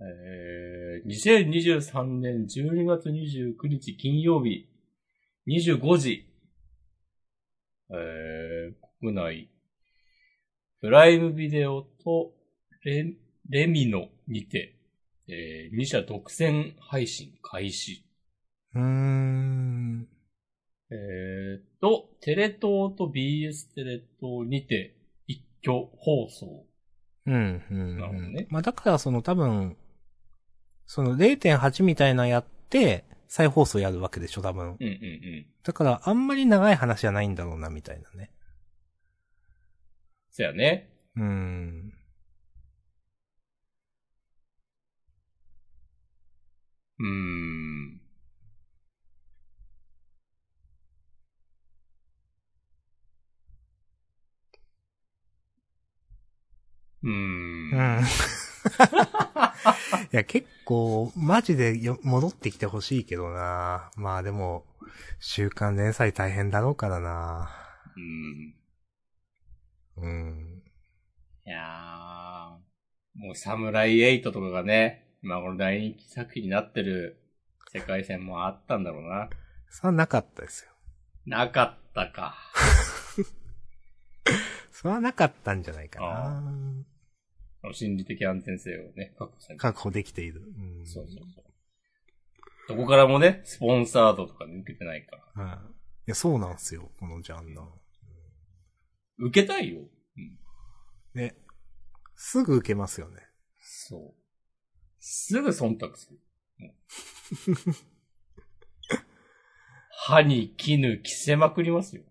[0.04, 4.68] えー、2023年12月29日金曜日、
[5.48, 6.28] 25時。
[7.90, 9.50] えー、国内、
[10.80, 12.34] プライムビデオと
[12.84, 13.14] レ、
[13.50, 14.78] レミノにて、
[15.28, 18.06] えー、2社独占配信開始。
[18.76, 20.08] うーん。
[20.92, 24.96] えーと、テレ東と BS テレ東にて
[25.28, 26.66] 一挙放送。
[27.26, 27.98] うん、うん。
[27.98, 29.78] なるほどねまあだからその多分、
[30.86, 34.66] その0.8みたいなやって、再放送やるわけでしょ、多分。
[34.66, 35.46] うんうんうん。
[35.64, 38.32] だからあんまり長い話じゃないんだろうな、みたいなね。
[40.32, 40.90] そやね。
[41.16, 41.94] うーん。
[47.00, 48.01] うーん。
[57.04, 57.72] うーん。
[57.72, 58.02] うん。
[60.12, 63.92] いや、結構、マジでよ戻ってきてほしいけどな。
[63.96, 64.66] まあでも、
[65.20, 67.50] 週刊連載大変だろうからな。
[67.96, 68.56] うん。
[69.98, 70.64] うん。
[71.46, 77.22] いやー、もうサムライエイトとかがね、今頃大人気作品になってる
[77.72, 79.30] 世界線もあったんだろうな。
[79.70, 80.72] それはなかったですよ。
[81.26, 82.36] なかったか。
[84.72, 86.42] それはなかったんじゃないかあな。
[87.74, 90.42] 心理的安全性をね、確保されてる確保できている。
[90.42, 90.86] うん。
[90.86, 92.76] そうそうそう。
[92.76, 95.44] どこからもね、スポンサードとか抜けてないから。
[95.44, 95.58] はい。
[95.58, 95.60] い
[96.08, 97.62] や、そうなんですよ、このジャンル。
[99.18, 99.82] 受けたいよ。
[100.18, 100.40] うん。
[101.14, 101.36] ね。
[102.16, 103.18] すぐ受けますよね。
[103.60, 104.14] そう。
[105.00, 106.20] すぐ忖度する。
[106.60, 106.74] うん
[110.04, 112.02] 歯に絹着せまくりますよ。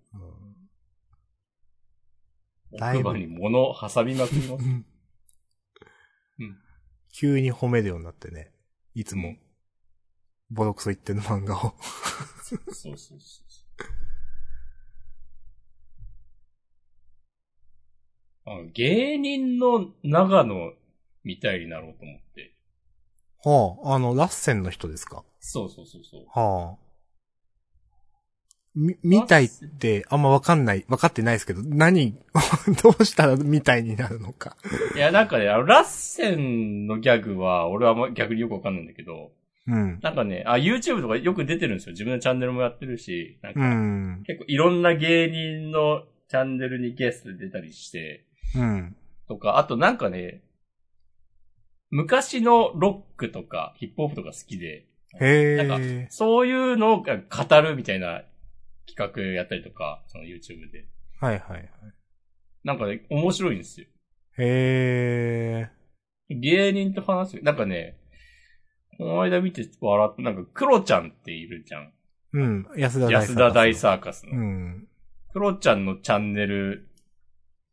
[2.79, 4.65] だいぶ奥歯に物挟みまくります。
[7.21, 8.51] 急に褒めるようになってね。
[8.95, 9.37] いつも、
[10.51, 11.75] ボロクソ言ってる漫画を。
[12.43, 13.21] そうそうそうそう。
[18.47, 20.73] あの芸人の長野
[21.23, 22.55] みたいになろうと思って。
[23.85, 25.23] はあ、あの、ラッセンの人ですか？
[25.41, 26.25] そうそうそうそう。
[26.27, 26.90] はあ。
[28.75, 32.17] み、みたいってあんまわかんない、わかってないですけど、何、
[32.83, 34.57] どうしたらみたいになるのか。
[34.95, 39.33] いや、なんかね、あの、ラッセンのギャグは、俺は逆によくわかんないんだけど、
[39.67, 39.99] うん。
[40.03, 41.93] なんかね、あ、YouTube とかよく出てるんですよ。
[41.93, 44.23] 自分のチャンネルもやってるし、なんうか、ん。
[44.25, 48.25] 結構いろんな芸人のチャンネルにゲストで出たりして、
[48.57, 48.97] うん。
[49.29, 50.43] とか、あとなんかね、
[51.91, 54.87] 昔のロックとかヒップホップとか好きで、
[55.21, 56.07] へなんえ。
[56.11, 58.23] そういうのを語るみたいな
[58.95, 60.87] 企画やったりとか、その YouTube で。
[61.21, 61.71] はいはいはい。
[62.65, 63.87] なんかね、面白いんですよ。
[64.39, 65.69] へ
[66.29, 66.35] え。
[66.35, 67.43] 芸人と話す。
[67.43, 67.99] なんかね、
[68.99, 71.93] この間見て笑って、なんか、クロちゃんっているじゃん。
[72.33, 72.67] うん。
[72.77, 74.33] 安田大安田大ササーカスの。
[74.33, 74.89] ーカスうん。
[75.33, 76.89] クロちゃんのチャンネル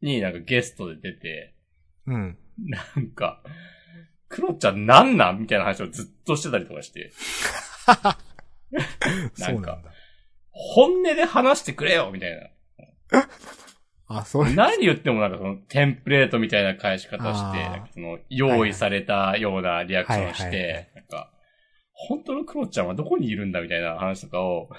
[0.01, 1.56] になんかゲストで出て、
[2.06, 2.38] うん。
[2.60, 3.43] なんか、
[4.30, 5.39] クロちゃんなんなん？
[5.39, 7.12] みたいな話をずっとしてたりとかして、
[9.36, 9.82] そうなんだ。
[10.59, 12.51] 本音で話してくれよみたい
[14.07, 14.49] あ、そな。
[14.49, 14.55] れ。
[14.55, 21.31] 何言ってもなんかそのテンプレートみたいな返し方して、あーなんかその用意されたようなリアクションをしはいはいはいはて、なんか、
[21.93, 24.69] 本当のクロちゃんはどこにいるんだみたいな話とかを、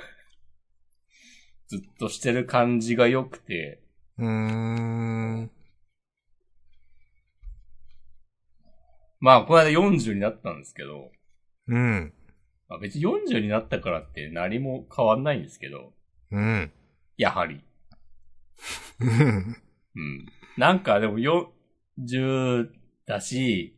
[1.68, 3.82] ずっとしてる感じが良くて、
[4.18, 5.50] うーん。
[9.20, 11.10] まあ、この間40になったんですけど、
[11.66, 12.12] うん。
[12.68, 15.92] まあ、別に40になったからって何も変わんないんですけど、
[16.31, 16.70] うん。
[17.16, 17.62] やはり。
[19.00, 19.57] うん。
[19.96, 20.26] うん。
[20.57, 22.68] なんかでも40
[23.07, 23.74] だし、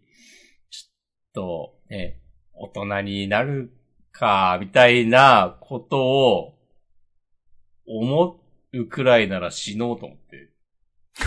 [0.71, 2.21] ちょっとね、
[2.53, 3.73] 大人になる
[4.13, 6.59] か、みたいなことを
[7.87, 8.41] 思
[8.73, 10.51] うくらいなら死のうと思って。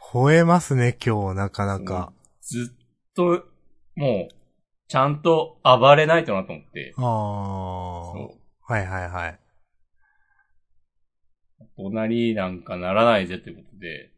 [0.00, 2.12] 吠えますね、今日、なかなか。
[2.40, 2.76] ずっ
[3.14, 3.44] と、
[3.96, 4.34] もう、
[4.88, 6.94] ちゃんと暴れないとなと思って。
[6.96, 8.72] ああ。
[8.72, 9.40] はいはいはい。
[11.76, 14.10] 大人になんかならないぜということで、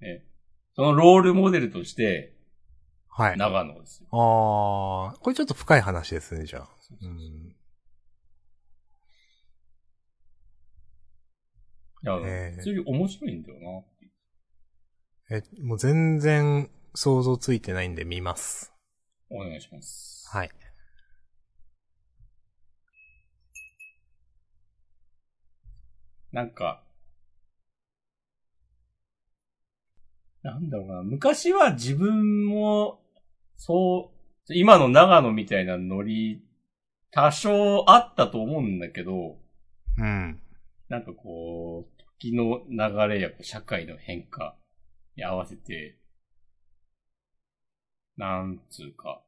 [0.00, 0.24] ね、
[0.74, 2.36] そのロールモデルとして、
[3.08, 3.32] はい。
[3.34, 4.08] あ長野ですよ。
[4.12, 5.18] あー。
[5.20, 6.68] これちょっと深い話ですね、じゃあ。
[7.02, 7.56] うん。
[12.02, 13.84] いや、ええ普通に面白いんだよ
[15.30, 15.36] な。
[15.36, 18.72] え、もう全然想像ついてないんで見ます。
[19.30, 20.28] お願いします。
[20.30, 20.50] はい。
[26.32, 26.82] なんか、
[30.42, 31.02] なんだろうな。
[31.02, 33.00] 昔は自分も、
[33.56, 34.12] そ
[34.48, 36.42] う今の長野みたいなノリ、
[37.10, 39.38] 多少あったと思うんだけど、
[39.98, 40.40] うん。
[40.88, 44.56] なんかこう、時の流れや社会の変化
[45.16, 45.99] に合わせて、
[48.20, 49.22] なんつうか。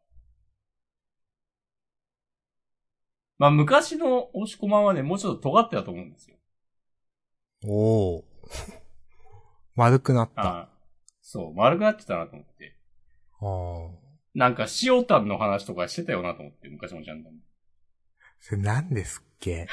[3.38, 6.36] まあ昔の押し込まんはね、もうちょっと尖ってたと思うんですよ。
[7.64, 8.24] おお。
[9.74, 10.42] 丸くなった。
[10.42, 10.68] あああ
[11.22, 12.76] そう、丸くなってたなと思って。
[13.40, 14.38] あ。
[14.38, 17.32] なんか、塩タンの話とかしてたよなと思って、昔のジャンダン。
[18.40, 19.68] それ何ですっけ？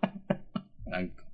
[0.86, 1.24] なんか、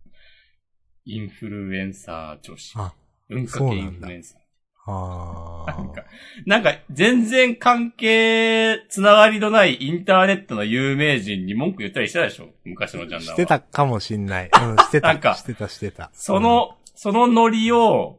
[1.05, 2.73] インフルエンサー女子。
[2.77, 2.97] あ、
[3.29, 4.41] 文化系インフルエンサー。
[4.87, 5.73] ああ。
[5.73, 6.05] なんか、
[6.47, 12.49] なんか、全然関係、つながりのないインターネットの有名人に文句言ったりしたでしょ？
[12.65, 13.35] 昔のジャンダンは。
[13.35, 14.51] してたかもしんない。
[14.53, 15.09] うん、 してた。
[15.09, 16.11] なんかしてた、してた。
[16.15, 18.19] その、そのノリを、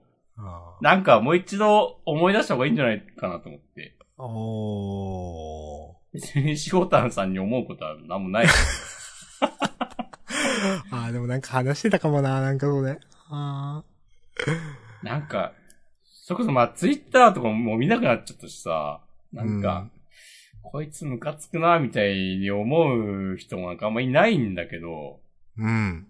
[0.81, 3.95] なんかもう一度思い出した方がいいんじゃないかなと思って。
[4.17, 6.13] ーおー。
[6.13, 8.47] 別に塩タンさんに思うことは何もない。
[10.91, 12.99] あー、でもなんか話してたかもな、なんかそれ。
[13.29, 13.83] あ
[15.03, 15.53] なんか、
[16.23, 19.01] それこそまあツイッターとかもう見なくなっちゃったしさ、
[19.33, 19.89] なんか、
[20.61, 26.07] こいつムカつくな、みたいに思う人もなんかあんまいないんだけど、ーうん。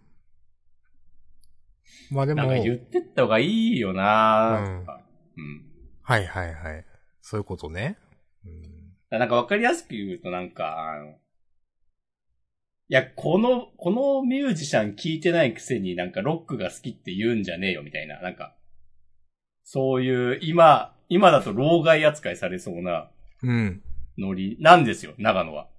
[2.12, 5.02] まあでも、なんか言ってった方がいいよなとか。
[5.38, 5.66] うん。
[6.02, 6.86] はいはいはい。
[7.22, 7.98] そういうことね。
[8.46, 11.16] うん、なんかわかりやすく言うとなんか、あの、い
[12.90, 18.58] や、この、このミュージシャン聞いてないくせになんかロックが好きって言うんじゃねえよみたいな、なんか、
[19.74, 23.10] そういう、今、今だと老害扱いされそうな
[23.42, 23.82] うん。
[24.18, 25.70] ノリなんですよ、長野は。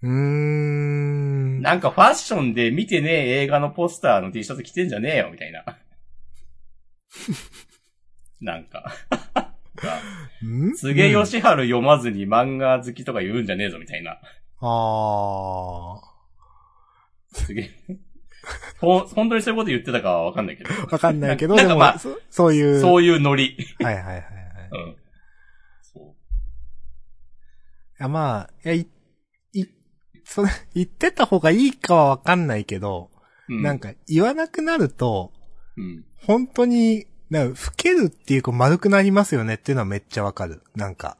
[0.00, 1.60] うーん。
[1.60, 5.62] なんかファッションで見てねえ映画のポスターの T シャツ着てんじゃねえよ、みたいな。
[8.40, 8.82] なんか。
[10.42, 14.12] んすげえよ吉春読まずに漫画好きとか言うんじゃねえぞ、みたいな。
[14.62, 16.00] あ
[17.34, 18.11] すげえ。
[18.80, 20.70] ほん、本当にそういうこと言ってたかはわかんないけど。
[20.70, 20.92] ー。
[20.92, 22.80] わかんないけど、なんかまあそそういう。
[22.80, 23.56] そういうノリ。
[23.80, 24.22] はいはいはいはい。
[24.72, 24.96] うん。
[25.82, 28.86] そいや、まあ、いや、い、
[29.52, 29.64] い、
[30.24, 33.10] それ、言ってた方がいいかはわかんないけど、
[33.48, 33.54] う。
[33.54, 35.32] うなん、か言わなくなると、
[35.76, 36.04] うん。
[36.26, 40.62] 本当に、なんか、老けるっていうか丸くなりますよねっていうのはめっちゃわかる。
[40.74, 41.16] なんか、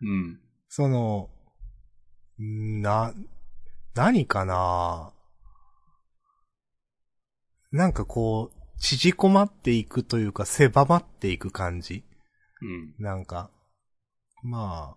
[0.00, 0.40] うん。
[0.68, 1.30] その、
[2.40, 3.14] んな、
[3.94, 5.12] 何かな
[7.76, 12.04] なんかこう、縮こまっていくというか、狭まっていく感じ。
[12.62, 12.94] うん。
[12.98, 13.50] なんか、
[14.42, 14.96] まあ、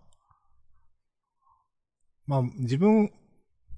[2.25, 3.11] まあ自分、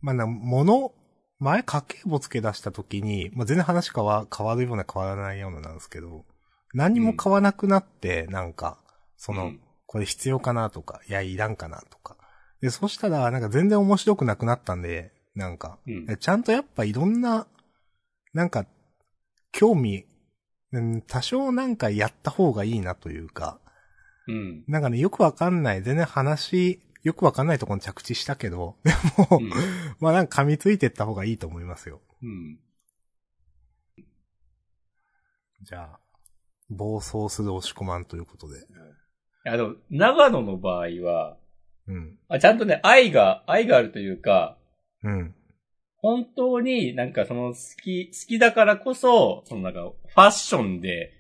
[0.02, 0.94] まあな、もの、
[1.40, 6.26] 前家計簿付け出した時に、まあ全然話変わ、変わるような変わらないようななんですけど、
[6.74, 8.78] 何も買わなくなって、なんか、
[9.18, 9.62] その、うん
[9.92, 12.16] これ必要かなとか、いや、いらんかなとか。
[12.62, 16.18] で、そしたら、なんか全然面白くなくなったんで、なんか、うん。
[16.18, 17.46] ちゃんとやっぱいろんな、
[18.34, 18.66] なんか、
[19.52, 20.06] 興味、
[20.72, 23.60] うん多少なんかやった方がいいなというか、
[24.28, 24.64] うん。
[24.68, 25.82] なんかね、よくわかんない。
[25.82, 29.50] 全然話、よくわかんないところに着地したけど、 でも、うん
[30.00, 32.02] まあなんか噛みついてった方がいいと思いますよ。
[32.22, 32.60] うん。
[35.64, 36.00] じゃあ、
[36.70, 38.60] 暴走する押し込まんということで。
[38.60, 38.62] い
[39.46, 41.38] や、でも、長野の場合は、
[41.88, 42.18] うん。
[42.30, 44.58] あちゃんとね、愛が、愛があるというか、
[45.04, 45.36] うん。
[46.02, 51.14] 本当になんかその好き、好きだからこそ、そのなんかファッションで、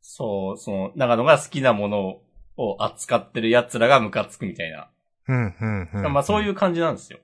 [0.00, 2.20] そう、その長野が好きなもの
[2.56, 4.88] を扱ってる奴らがムカつくみたいな。
[5.28, 6.12] うん、うん、うん。
[6.12, 7.18] まあそういう感じなんですよ。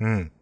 [0.00, 0.32] うん。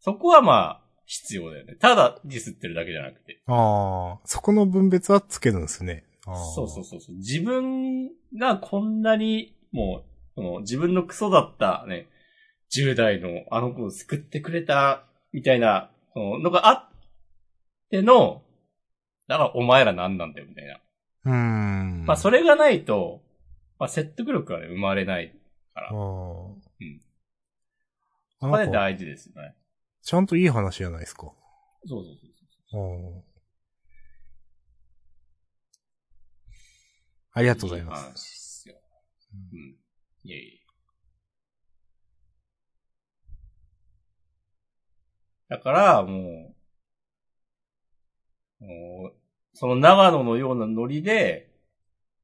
[0.00, 1.74] そこはまあ必要だよね。
[1.74, 3.42] ただディスってるだけじゃなくて。
[3.46, 6.04] ああ、そこの分別はつけるんですね。
[6.24, 7.16] そうそうそうそう。
[7.16, 12.08] 自分がこんなにもう、その自分のクソだったね、
[12.70, 16.88] 10代のあの子を救ってくれたみたいなそののがあっ
[17.90, 18.42] ての、
[19.28, 20.80] だからお前ら何なんだよみたいな。
[21.24, 22.04] うーん。
[22.06, 23.22] まあそれがないと、
[23.78, 25.34] まあ説得力はね、生まれない
[25.74, 25.90] から。
[25.90, 26.60] うん。
[28.42, 29.54] あこれなんか大事ですよね。
[30.02, 31.32] ちゃんといい話じゃないですか。
[31.86, 32.14] そうそう
[32.70, 33.30] そうあー
[37.32, 38.62] ありがとうございまいい話っす。
[38.62, 38.74] すよ。
[39.32, 39.76] うん。
[40.24, 40.59] いえいえ。
[45.50, 46.54] だから、も
[48.60, 49.16] う、もう、
[49.52, 51.50] その長野のようなノリで、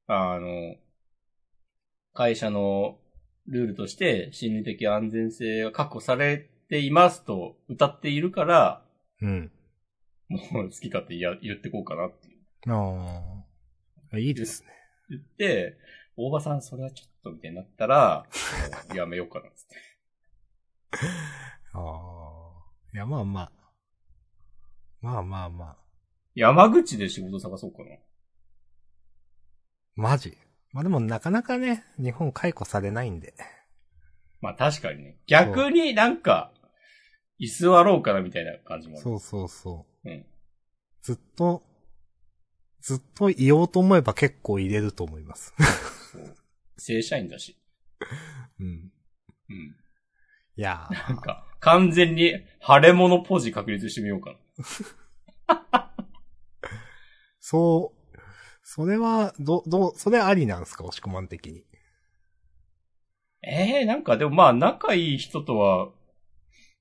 [0.06, 0.76] あの、
[2.14, 2.98] 会社の
[3.48, 8.82] ルールとして心理的安全性が確保されていますと歌っているから、
[9.20, 9.50] うん。
[10.28, 12.28] もう好き勝手言や言ってこうかなって
[12.68, 13.44] あ
[14.12, 14.18] あ。
[14.18, 14.68] いいですね。
[15.10, 15.76] 言って、
[16.16, 18.24] 大場さんそれはちょっとみたいになったら、
[18.94, 19.76] やめようかなっつって。
[21.74, 22.45] ああ。
[22.96, 23.52] いや、まあまあ。
[25.02, 25.76] まあまあまあ。
[26.34, 27.98] 山口で仕事探そうかな。
[29.96, 30.38] マジ？
[30.72, 33.34] まあでもなかなかね、日本解雇されないんで。
[34.40, 35.18] まあ確かにね。
[35.26, 36.54] 逆になんか、
[37.36, 39.02] 居座ろうかなみたいな感じもある。
[39.02, 40.10] そうそうそう。
[40.10, 40.24] うん。
[41.02, 41.62] ずっと、
[42.80, 45.52] ずっといようと思えば結構入れると思います。
[46.12, 46.34] そう。
[46.78, 47.60] 正社員だし。
[48.58, 48.90] うん。
[49.50, 49.76] うん。
[50.56, 52.32] いやーなんか、完全に
[52.66, 54.36] 腫れ物ポジ確立してみようか
[55.48, 55.90] な。
[57.40, 58.18] そう、
[58.62, 60.84] それは、ど、どう、それありなんですか？
[60.84, 61.64] 押し込まん的に。
[63.42, 65.90] ええなんかでもまあ仲いい人とは、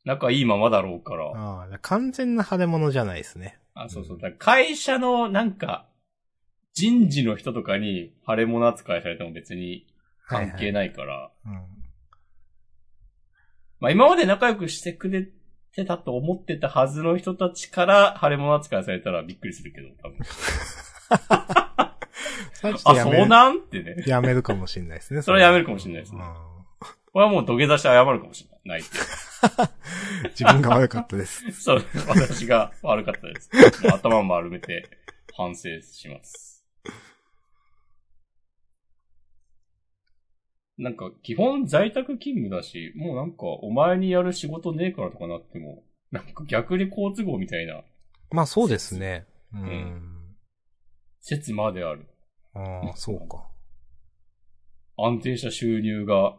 [0.03, 1.25] 仲いいままだろうから。
[1.35, 3.59] ああ、完全な腫れ物じゃないですね。
[3.73, 4.19] あ、そうそう。
[4.39, 5.87] 会社のなんか、
[6.73, 9.85] 人事の人とかに腫れ物扱いされても別に
[10.27, 11.31] 関係ないから。
[11.45, 11.84] うん。
[13.85, 15.27] まあ今まで仲良くしてくれ
[15.75, 20.17] てたと思ってたはずの人たちから腫れ物扱いされたらびっくりするけど、多分。
[22.83, 24.03] あ、そうなんってね。
[24.07, 25.21] やめるかもしれないですね。
[25.21, 26.55] それはやめるかもしれないですねうん
[27.13, 28.81] これはもう土下座して謝るかもしれない。
[30.35, 31.49] 自分が悪かったです。
[31.53, 33.49] そう、私が悪かったです。
[33.87, 34.89] 頭丸めて
[35.33, 36.54] 反省します。
[40.77, 47.83] なんか、基本在宅勤務だし、もうなんか、お前にやる仕事ねえからとかなっても、なんか逆に好都合みたいな
[48.31, 49.25] まあそうですね。
[49.53, 49.61] うん。
[49.61, 50.35] ん
[51.21, 52.05] 説まである。
[52.53, 53.47] ああ、そうか。
[54.97, 56.35] 安定した収入が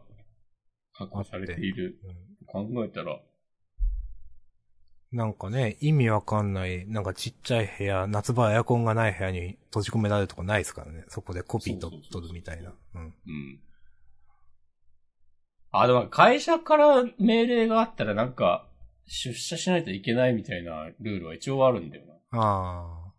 [0.94, 1.98] 確保されている。
[2.04, 3.18] うん考えたら、
[5.12, 11.04] なんかね、意味わかんない、なんかちっちゃい部屋、夏場エアコンがない部屋に閉じ込められるとかないですからね。
[11.08, 12.72] そこでコピー取るみたいな。
[12.94, 13.02] うん。
[13.02, 13.60] うん。
[15.80, 18.66] あ、でも会社から命令があったらなんか、
[19.06, 22.02] 出社しないといけないみたいなルールは一応あるんだよ
[22.32, 23.12] あ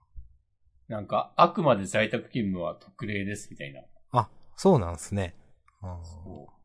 [0.89, 0.97] な。
[0.97, 3.82] なんか、あくまで在宅勤務は特例ですみたいな。
[4.12, 4.20] あ。
[4.20, 5.36] あ、そうなんすね。
[5.82, 6.58] あー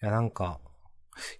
[0.00, 0.60] いや、なんか、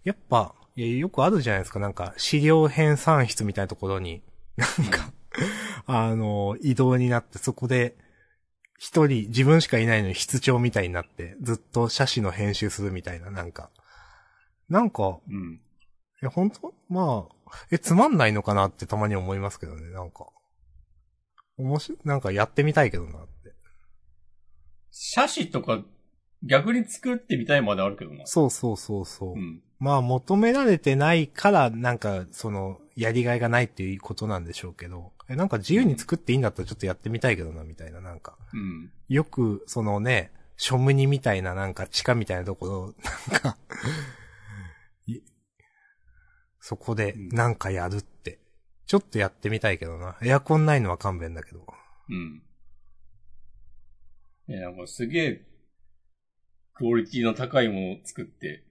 [0.02, 1.78] やっぱ、いや、よくあるじゃないですか。
[1.78, 4.22] なんか、資料編纂室みたいなところに、
[4.56, 5.12] なんか、
[5.86, 7.96] あの、移動になって、そこで、
[8.78, 13.70] 一人、自分しかいないのに室長みたいになって、ずっと写真の編集するみたいな、なんか。
[14.68, 15.60] なんか、うん。
[16.22, 16.72] え、本当？
[16.88, 20.26] まあ、え、つまんないのかなってたまに思いますけどね、なんか。
[21.56, 23.52] 面白い、なんかやってみたいけどなって。
[24.90, 25.82] 写真とか
[26.44, 28.26] 逆に作ってみたいまであるけどな。
[28.26, 29.32] そうそうそうそう。
[29.32, 29.60] うん。
[29.80, 38.36] まあ求められてないから、なんか、その、やりがいがないっていうことなんでしょうけど、え、なんか自由に作っていいんだったらちょっとやってみたいけどな、みたいな、なんか。
[38.52, 38.90] うん。
[39.08, 42.94] よく、そのね、ショムニみたいな、なんか地下みたいなところ、
[43.32, 43.58] なんか、
[45.06, 45.20] い
[46.58, 48.40] そこでうんなんかやるって。
[48.86, 50.16] ちょっとやってみたいけどな。
[50.22, 51.64] エアコンないのは勘弁だけど。
[52.08, 52.42] うん。
[54.48, 55.46] え、なんかすげえ、
[56.74, 58.64] クオリティの高いものを作って、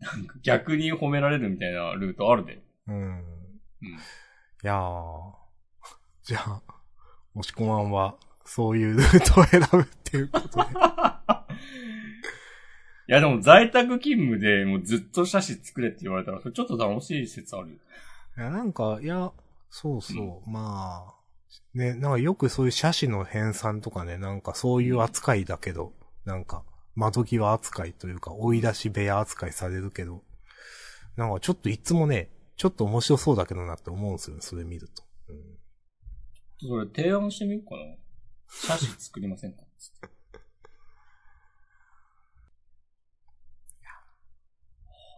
[0.00, 2.62] なんか逆に褒められるみたいなルートあるで。
[2.86, 3.35] うん。
[3.86, 3.96] うん。
[3.96, 3.98] い
[4.62, 5.32] やー。
[6.24, 6.62] じゃあ、
[7.34, 10.70] 押し込まんは、そういうル ートを選ぶっていうことで。
[13.08, 17.74] いやでも在宅勤務でもうずっと写真作れって言われたら、それちょっと楽しい説あるよ。
[18.36, 19.32] いや、なんか、いや、
[19.70, 21.14] そうそう、まあ、
[21.72, 25.92] ね、なんかよくそういう写真の編纂とかね、なんかそういう扱いだけど、
[26.24, 26.64] なんか、
[26.96, 30.24] 窓際扱いというか、追い出し部屋扱いされるけど、
[31.16, 35.02] なんかちょっといつもね、ちょっと面白そうだけどなって思うんですよね、それ見ると。
[35.28, 35.58] うん
[36.58, 37.82] それ提案してみようかな。
[38.48, 39.62] 写真作りませんか？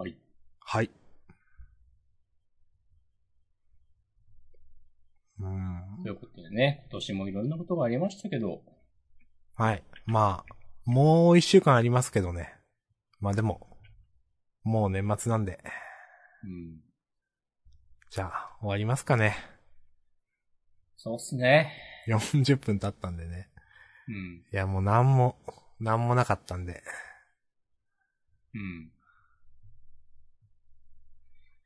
[0.00, 0.18] はい。
[0.58, 0.90] はい。
[5.38, 6.02] うん。
[6.02, 8.62] ということでね、今年もいろんなことがありましたけど、
[9.54, 9.84] はい。
[10.06, 12.52] まあ、もう一週間ありますけどね。
[13.20, 13.78] まあでも、
[14.64, 15.62] もう年末なんで、
[16.42, 16.80] うん。
[18.10, 19.36] じゃあ、終わりますかね。
[20.96, 21.72] そうっすね。
[22.08, 23.50] 40分経ったんでね。
[24.08, 24.44] うん。
[24.50, 25.36] いや、もうなんも、
[25.78, 26.82] なんもなかったんで。
[28.54, 28.90] うん。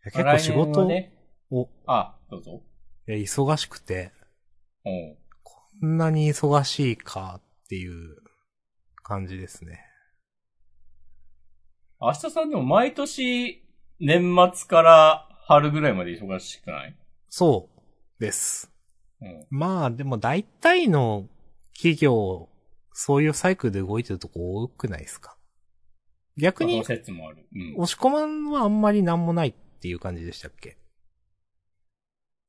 [0.05, 1.12] いや結構仕事ね、
[1.53, 2.62] を、あ、どうぞ。
[3.07, 4.12] いや忙しくて、
[4.84, 8.16] おうこんなに忙しいかっていう
[9.05, 9.80] 感じですね。
[12.01, 13.64] 明日さんでも毎年、
[14.01, 16.97] 年末から春ぐらいまで忙しくない？
[17.28, 17.68] そ
[18.18, 18.70] うです。
[19.20, 19.47] うん。
[19.51, 21.28] まあ、でも大体の
[21.74, 22.49] 企業、
[22.93, 25.36] そういうサイクルで動いてるとこ多くないですか？
[26.36, 26.80] 逆に。
[26.80, 30.78] 押し込まんはあんまりなんもないっていう感じでしたっけ？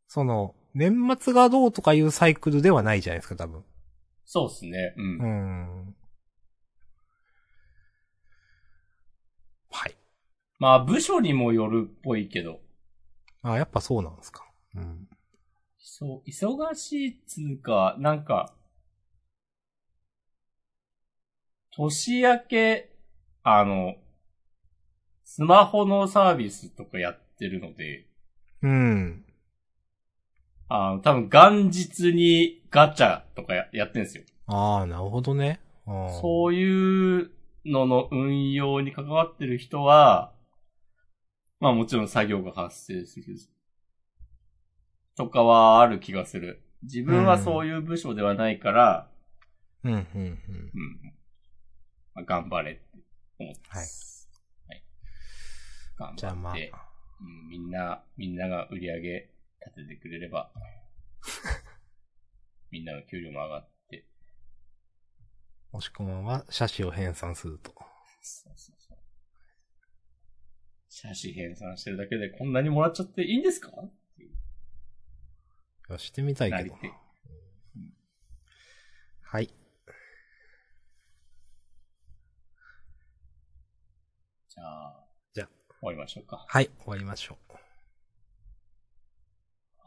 [0.08, 3.64] その、年末がどうとかいうサイクルではないじゃないですか、多分。
[4.26, 4.94] そうですね。
[4.98, 5.06] うん。
[5.06, 5.26] う
[5.90, 5.96] ん。
[9.72, 9.96] はい。
[10.60, 12.62] まあ、部署にもよるっぽいけど、
[13.44, 14.46] あ、やっぱそうなんですか。
[14.76, 15.08] うん。
[15.78, 18.54] そう、忙しいっつうか、なんか、
[21.72, 22.90] 年明け、
[23.44, 23.96] あの、
[25.26, 28.08] スマホのサービスとかやってるので、
[28.62, 29.26] うん。
[30.70, 34.24] あの、多分元日にガチャとかややってんですよ。
[34.48, 35.60] ああ、なるほどね。
[35.86, 37.32] そういう
[37.66, 40.33] のの運用に関わってる人は、
[41.64, 43.38] まあもちろん作業が発生する。
[45.16, 46.62] とかはある気がする。
[46.82, 49.10] 自分はそういう部署ではないから、
[49.82, 50.04] うん、うん、うん。
[50.14, 50.38] うん。
[52.16, 52.82] まあ、頑張れって
[53.40, 54.30] 思ってます。
[54.68, 54.84] はい。
[55.96, 59.30] 頑張って、じゃあまあ、うん、みんな、みんなが売り上げ
[59.66, 60.52] 立ててくれれば、
[62.72, 64.06] みんなの給料も上がって、
[65.72, 67.74] 押し込まんは写真を編纂すると。
[68.22, 68.73] そうそう。
[70.96, 73.72] 写真編纂してるだけでこんなにもらっちゃっていいんですか？
[75.98, 76.80] してみたいけどな。。
[79.24, 79.48] はい。
[84.50, 85.48] じゃあ、じゃあ
[85.80, 86.46] 終わりましょうか。
[86.48, 87.54] はい、終わりましょう。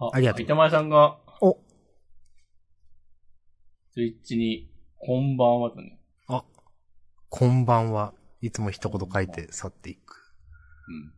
[0.00, 1.60] あありがとう板前さんが、お、
[3.92, 6.00] ツイッチに、こんばんはとね。
[6.26, 6.44] あ、
[7.28, 8.12] こんばんは。
[8.40, 10.25] いつも一言書いて去っていく。
[10.88, 11.12] うん。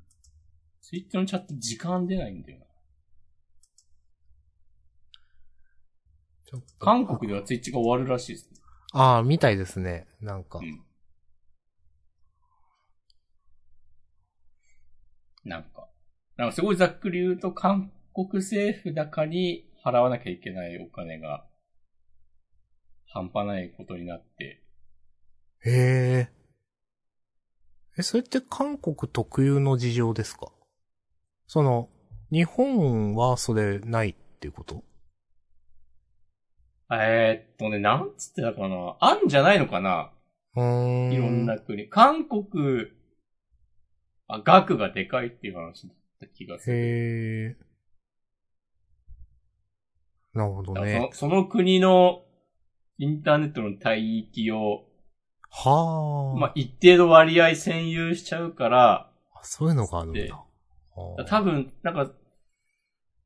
[0.80, 2.64] ツイッチのチャット時間出ないんだよな。
[6.46, 8.56] ちょっと韓国ではツイッチが終わるらしいですね。
[8.92, 10.06] ああ、みたいですね。
[10.20, 10.62] なんかう。
[10.62, 10.82] ん。
[15.44, 15.88] なんか、
[16.36, 21.46] なんかすごいざっくり言うと、韓国政府高に払わなきゃいけないお金が、
[23.06, 24.62] 半端ないことになって、
[25.64, 26.37] へえ。
[27.98, 30.52] え、それって韓国特有の事情ですか？
[31.48, 31.88] その、
[32.30, 34.84] 日本はそれないっていうこと？
[36.92, 38.96] えーっとね、なんつってたかな？
[39.00, 40.12] あんじゃないのかな？
[40.54, 41.12] うーん。
[41.12, 41.88] いろんな国。
[41.88, 42.46] 韓国、
[44.28, 46.76] あ、額がでかいっていう話だった気がする。
[46.76, 47.56] へえ。
[50.34, 51.12] なるほどだからそねの。
[51.12, 52.22] その国の
[52.98, 54.84] インターネットの帯域を、
[55.50, 56.38] はあ。
[56.38, 60.44] まあ、一定の割合占有しちゃうから、あそういうのがあるんでだ。
[60.96, 62.12] あー多分、なんか、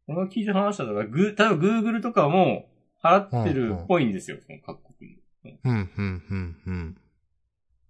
[0.06, 2.66] この聞いて話したのが、グー、多分 Google とかも
[3.02, 5.18] 払ってるっぽいんですよ、その各国に。
[5.64, 6.98] うん、うん、うん、うん。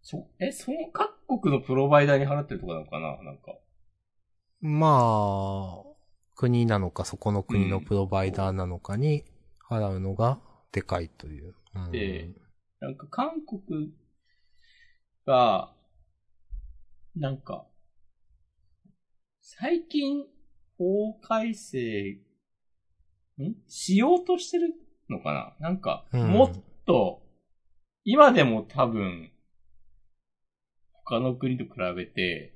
[0.03, 3.55] そ、え、その各国のプロバイダーに払ってるとかなのかななんか。
[4.61, 5.93] まあ、
[6.37, 9.25] 国なのか、そこの国のプロバイダーなのかに
[9.69, 10.41] 払うのが
[10.73, 11.55] でかいという。
[11.75, 12.31] うんで
[12.81, 13.93] なんか韓国
[15.27, 15.73] が、
[17.15, 17.67] なんか、
[19.41, 20.25] 最近
[20.79, 22.19] 法改正、
[23.39, 23.55] ん？
[23.69, 24.75] しようとしてる
[25.09, 25.69] のかな？
[25.69, 26.31] なんか、うん。
[26.33, 26.51] もっ
[26.87, 27.23] と、
[28.05, 29.31] 今でも多分、
[30.93, 32.55] 他の国と比べて、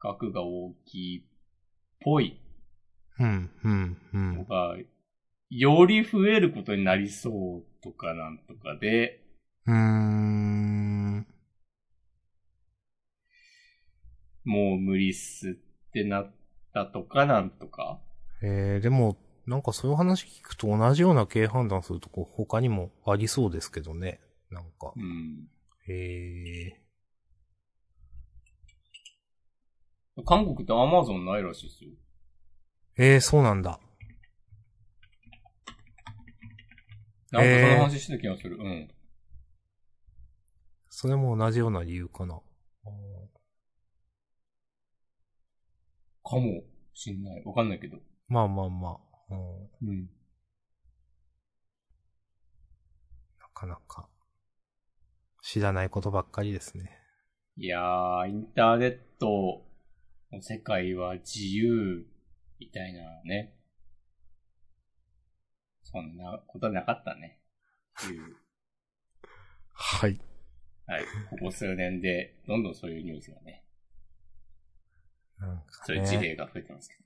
[0.00, 1.22] 額が大きいっ
[2.00, 2.40] ぽい。
[3.18, 4.36] うん、うん、うん。
[4.38, 4.76] のが、
[5.50, 9.22] より増えることになりそうとかなんとかで、
[9.66, 9.74] うー
[14.48, 16.34] もう無理っすってなっ
[16.72, 18.00] たとかなんとか。
[18.42, 24.20] えー、でも、なんかそういう話聞くと同じような経営判断するとこ他にもありそうですけどね。
[24.50, 24.98] なんかう。
[24.98, 25.48] ん。
[25.86, 26.82] へえ
[30.24, 31.90] 韓国ってアマゾンないらしいですよ。
[32.96, 33.78] えー、そうなんだ。
[37.32, 38.56] なんかその話してた気がする。
[38.56, 38.88] うん。
[40.88, 42.40] それも同じような理由かな。
[46.28, 46.62] かも
[46.92, 47.42] しんない。
[47.44, 47.96] わかんないけど。
[48.28, 48.98] まあまあまあ。
[49.30, 50.02] うんうん。
[53.40, 54.08] なかなか。
[55.42, 56.90] 知らないことばっかりですね。
[57.56, 59.66] いやー、インターネット
[60.30, 62.06] の世界は自由
[62.60, 63.54] みたいなね。
[65.82, 67.40] そんなことはなかったね。
[68.04, 68.36] っていう。
[69.72, 70.20] はい。
[70.86, 71.04] はい。
[71.30, 73.64] ここ数年で、どんどんそういうニュースがね、
[75.38, 76.28] なんかそういう事ね。
[76.28, 77.02] 例が増えてますけど。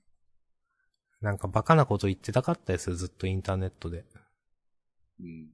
[1.21, 4.05] なんかバカなこと言ってたかったですよ、ずっとインターネットで。
[5.19, 5.51] うん。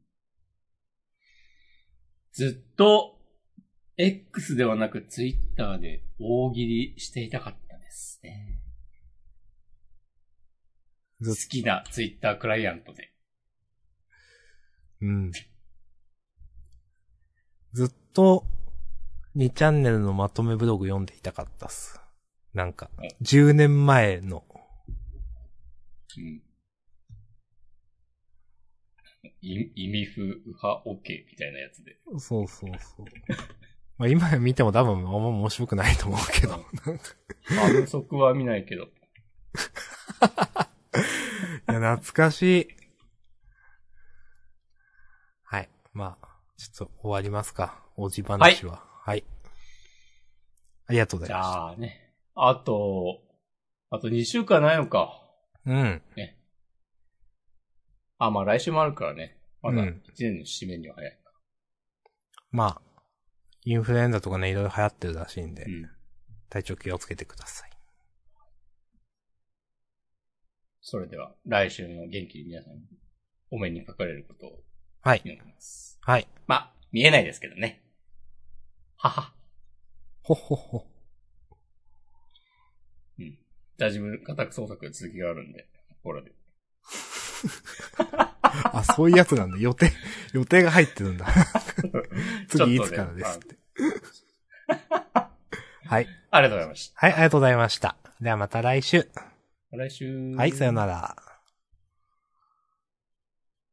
[2.31, 3.19] ずっと、
[3.97, 8.61] X ではなく Twitter で大喜利していたかったですね。
[11.19, 13.13] ず好きな Twitter クライアントで。
[15.01, 15.31] うん。
[17.73, 18.45] ずっと、
[19.35, 21.99] 2チャンネルのまとめブログ読んでいたかったっす。
[22.53, 24.43] なんかうん、10年前の、
[26.17, 26.41] うん。
[29.41, 31.97] い意味不右派 OK みたいなやつで。
[32.17, 33.05] そうそうそう。
[33.97, 36.65] まあ今見ても多分あんま面白くないと思うけど。
[37.45, 38.83] 反則は見ないけど。
[41.69, 42.67] いや、懐かしい。
[45.43, 45.69] はい。
[45.93, 46.27] まあ、
[46.57, 47.83] ちょっと終わりますか。
[47.95, 48.83] おじ話は。
[49.01, 49.23] はい。
[50.87, 51.59] ありがとうごじざいました。
[51.59, 52.08] ゃあね。
[52.41, 53.21] あと、
[53.89, 55.21] あと2週間ないのか。
[55.65, 56.01] うん。
[58.17, 59.37] あ、まあ来週もあるからね。
[59.61, 61.31] まだうん1年の締めには早いか。
[62.51, 62.81] まあ、
[63.65, 65.89] インフルエンザとかね、いろいろ流行ってるらしいんで、うん。
[66.49, 67.69] 体調気をつけてください。
[70.79, 72.75] それでは、来週の元気に皆さん、
[73.51, 74.63] お目にかかれることを
[75.01, 75.21] はい。
[75.25, 75.99] 祈ります。
[76.01, 76.27] はい。
[76.47, 77.83] まあ、見えないですけどね。
[78.95, 79.33] はは。
[80.23, 80.88] ほっほっほ。
[83.85, 83.89] うん。
[83.89, 85.67] 大丈夫、家宅捜索の続きがあるんで、
[86.03, 86.31] これで。
[88.41, 89.57] あ、そういうやつなんだ。
[89.57, 89.91] 予定、
[90.33, 91.27] 予定が入ってるんだ。
[92.49, 93.57] 次いつからですって。
[95.85, 96.07] はい。
[96.31, 96.99] ありがとうございました。
[96.99, 97.95] はい、ありがとうございました。
[98.21, 99.07] ではまた来週。
[99.71, 100.35] 来週。
[100.35, 101.28] はい、さよなら。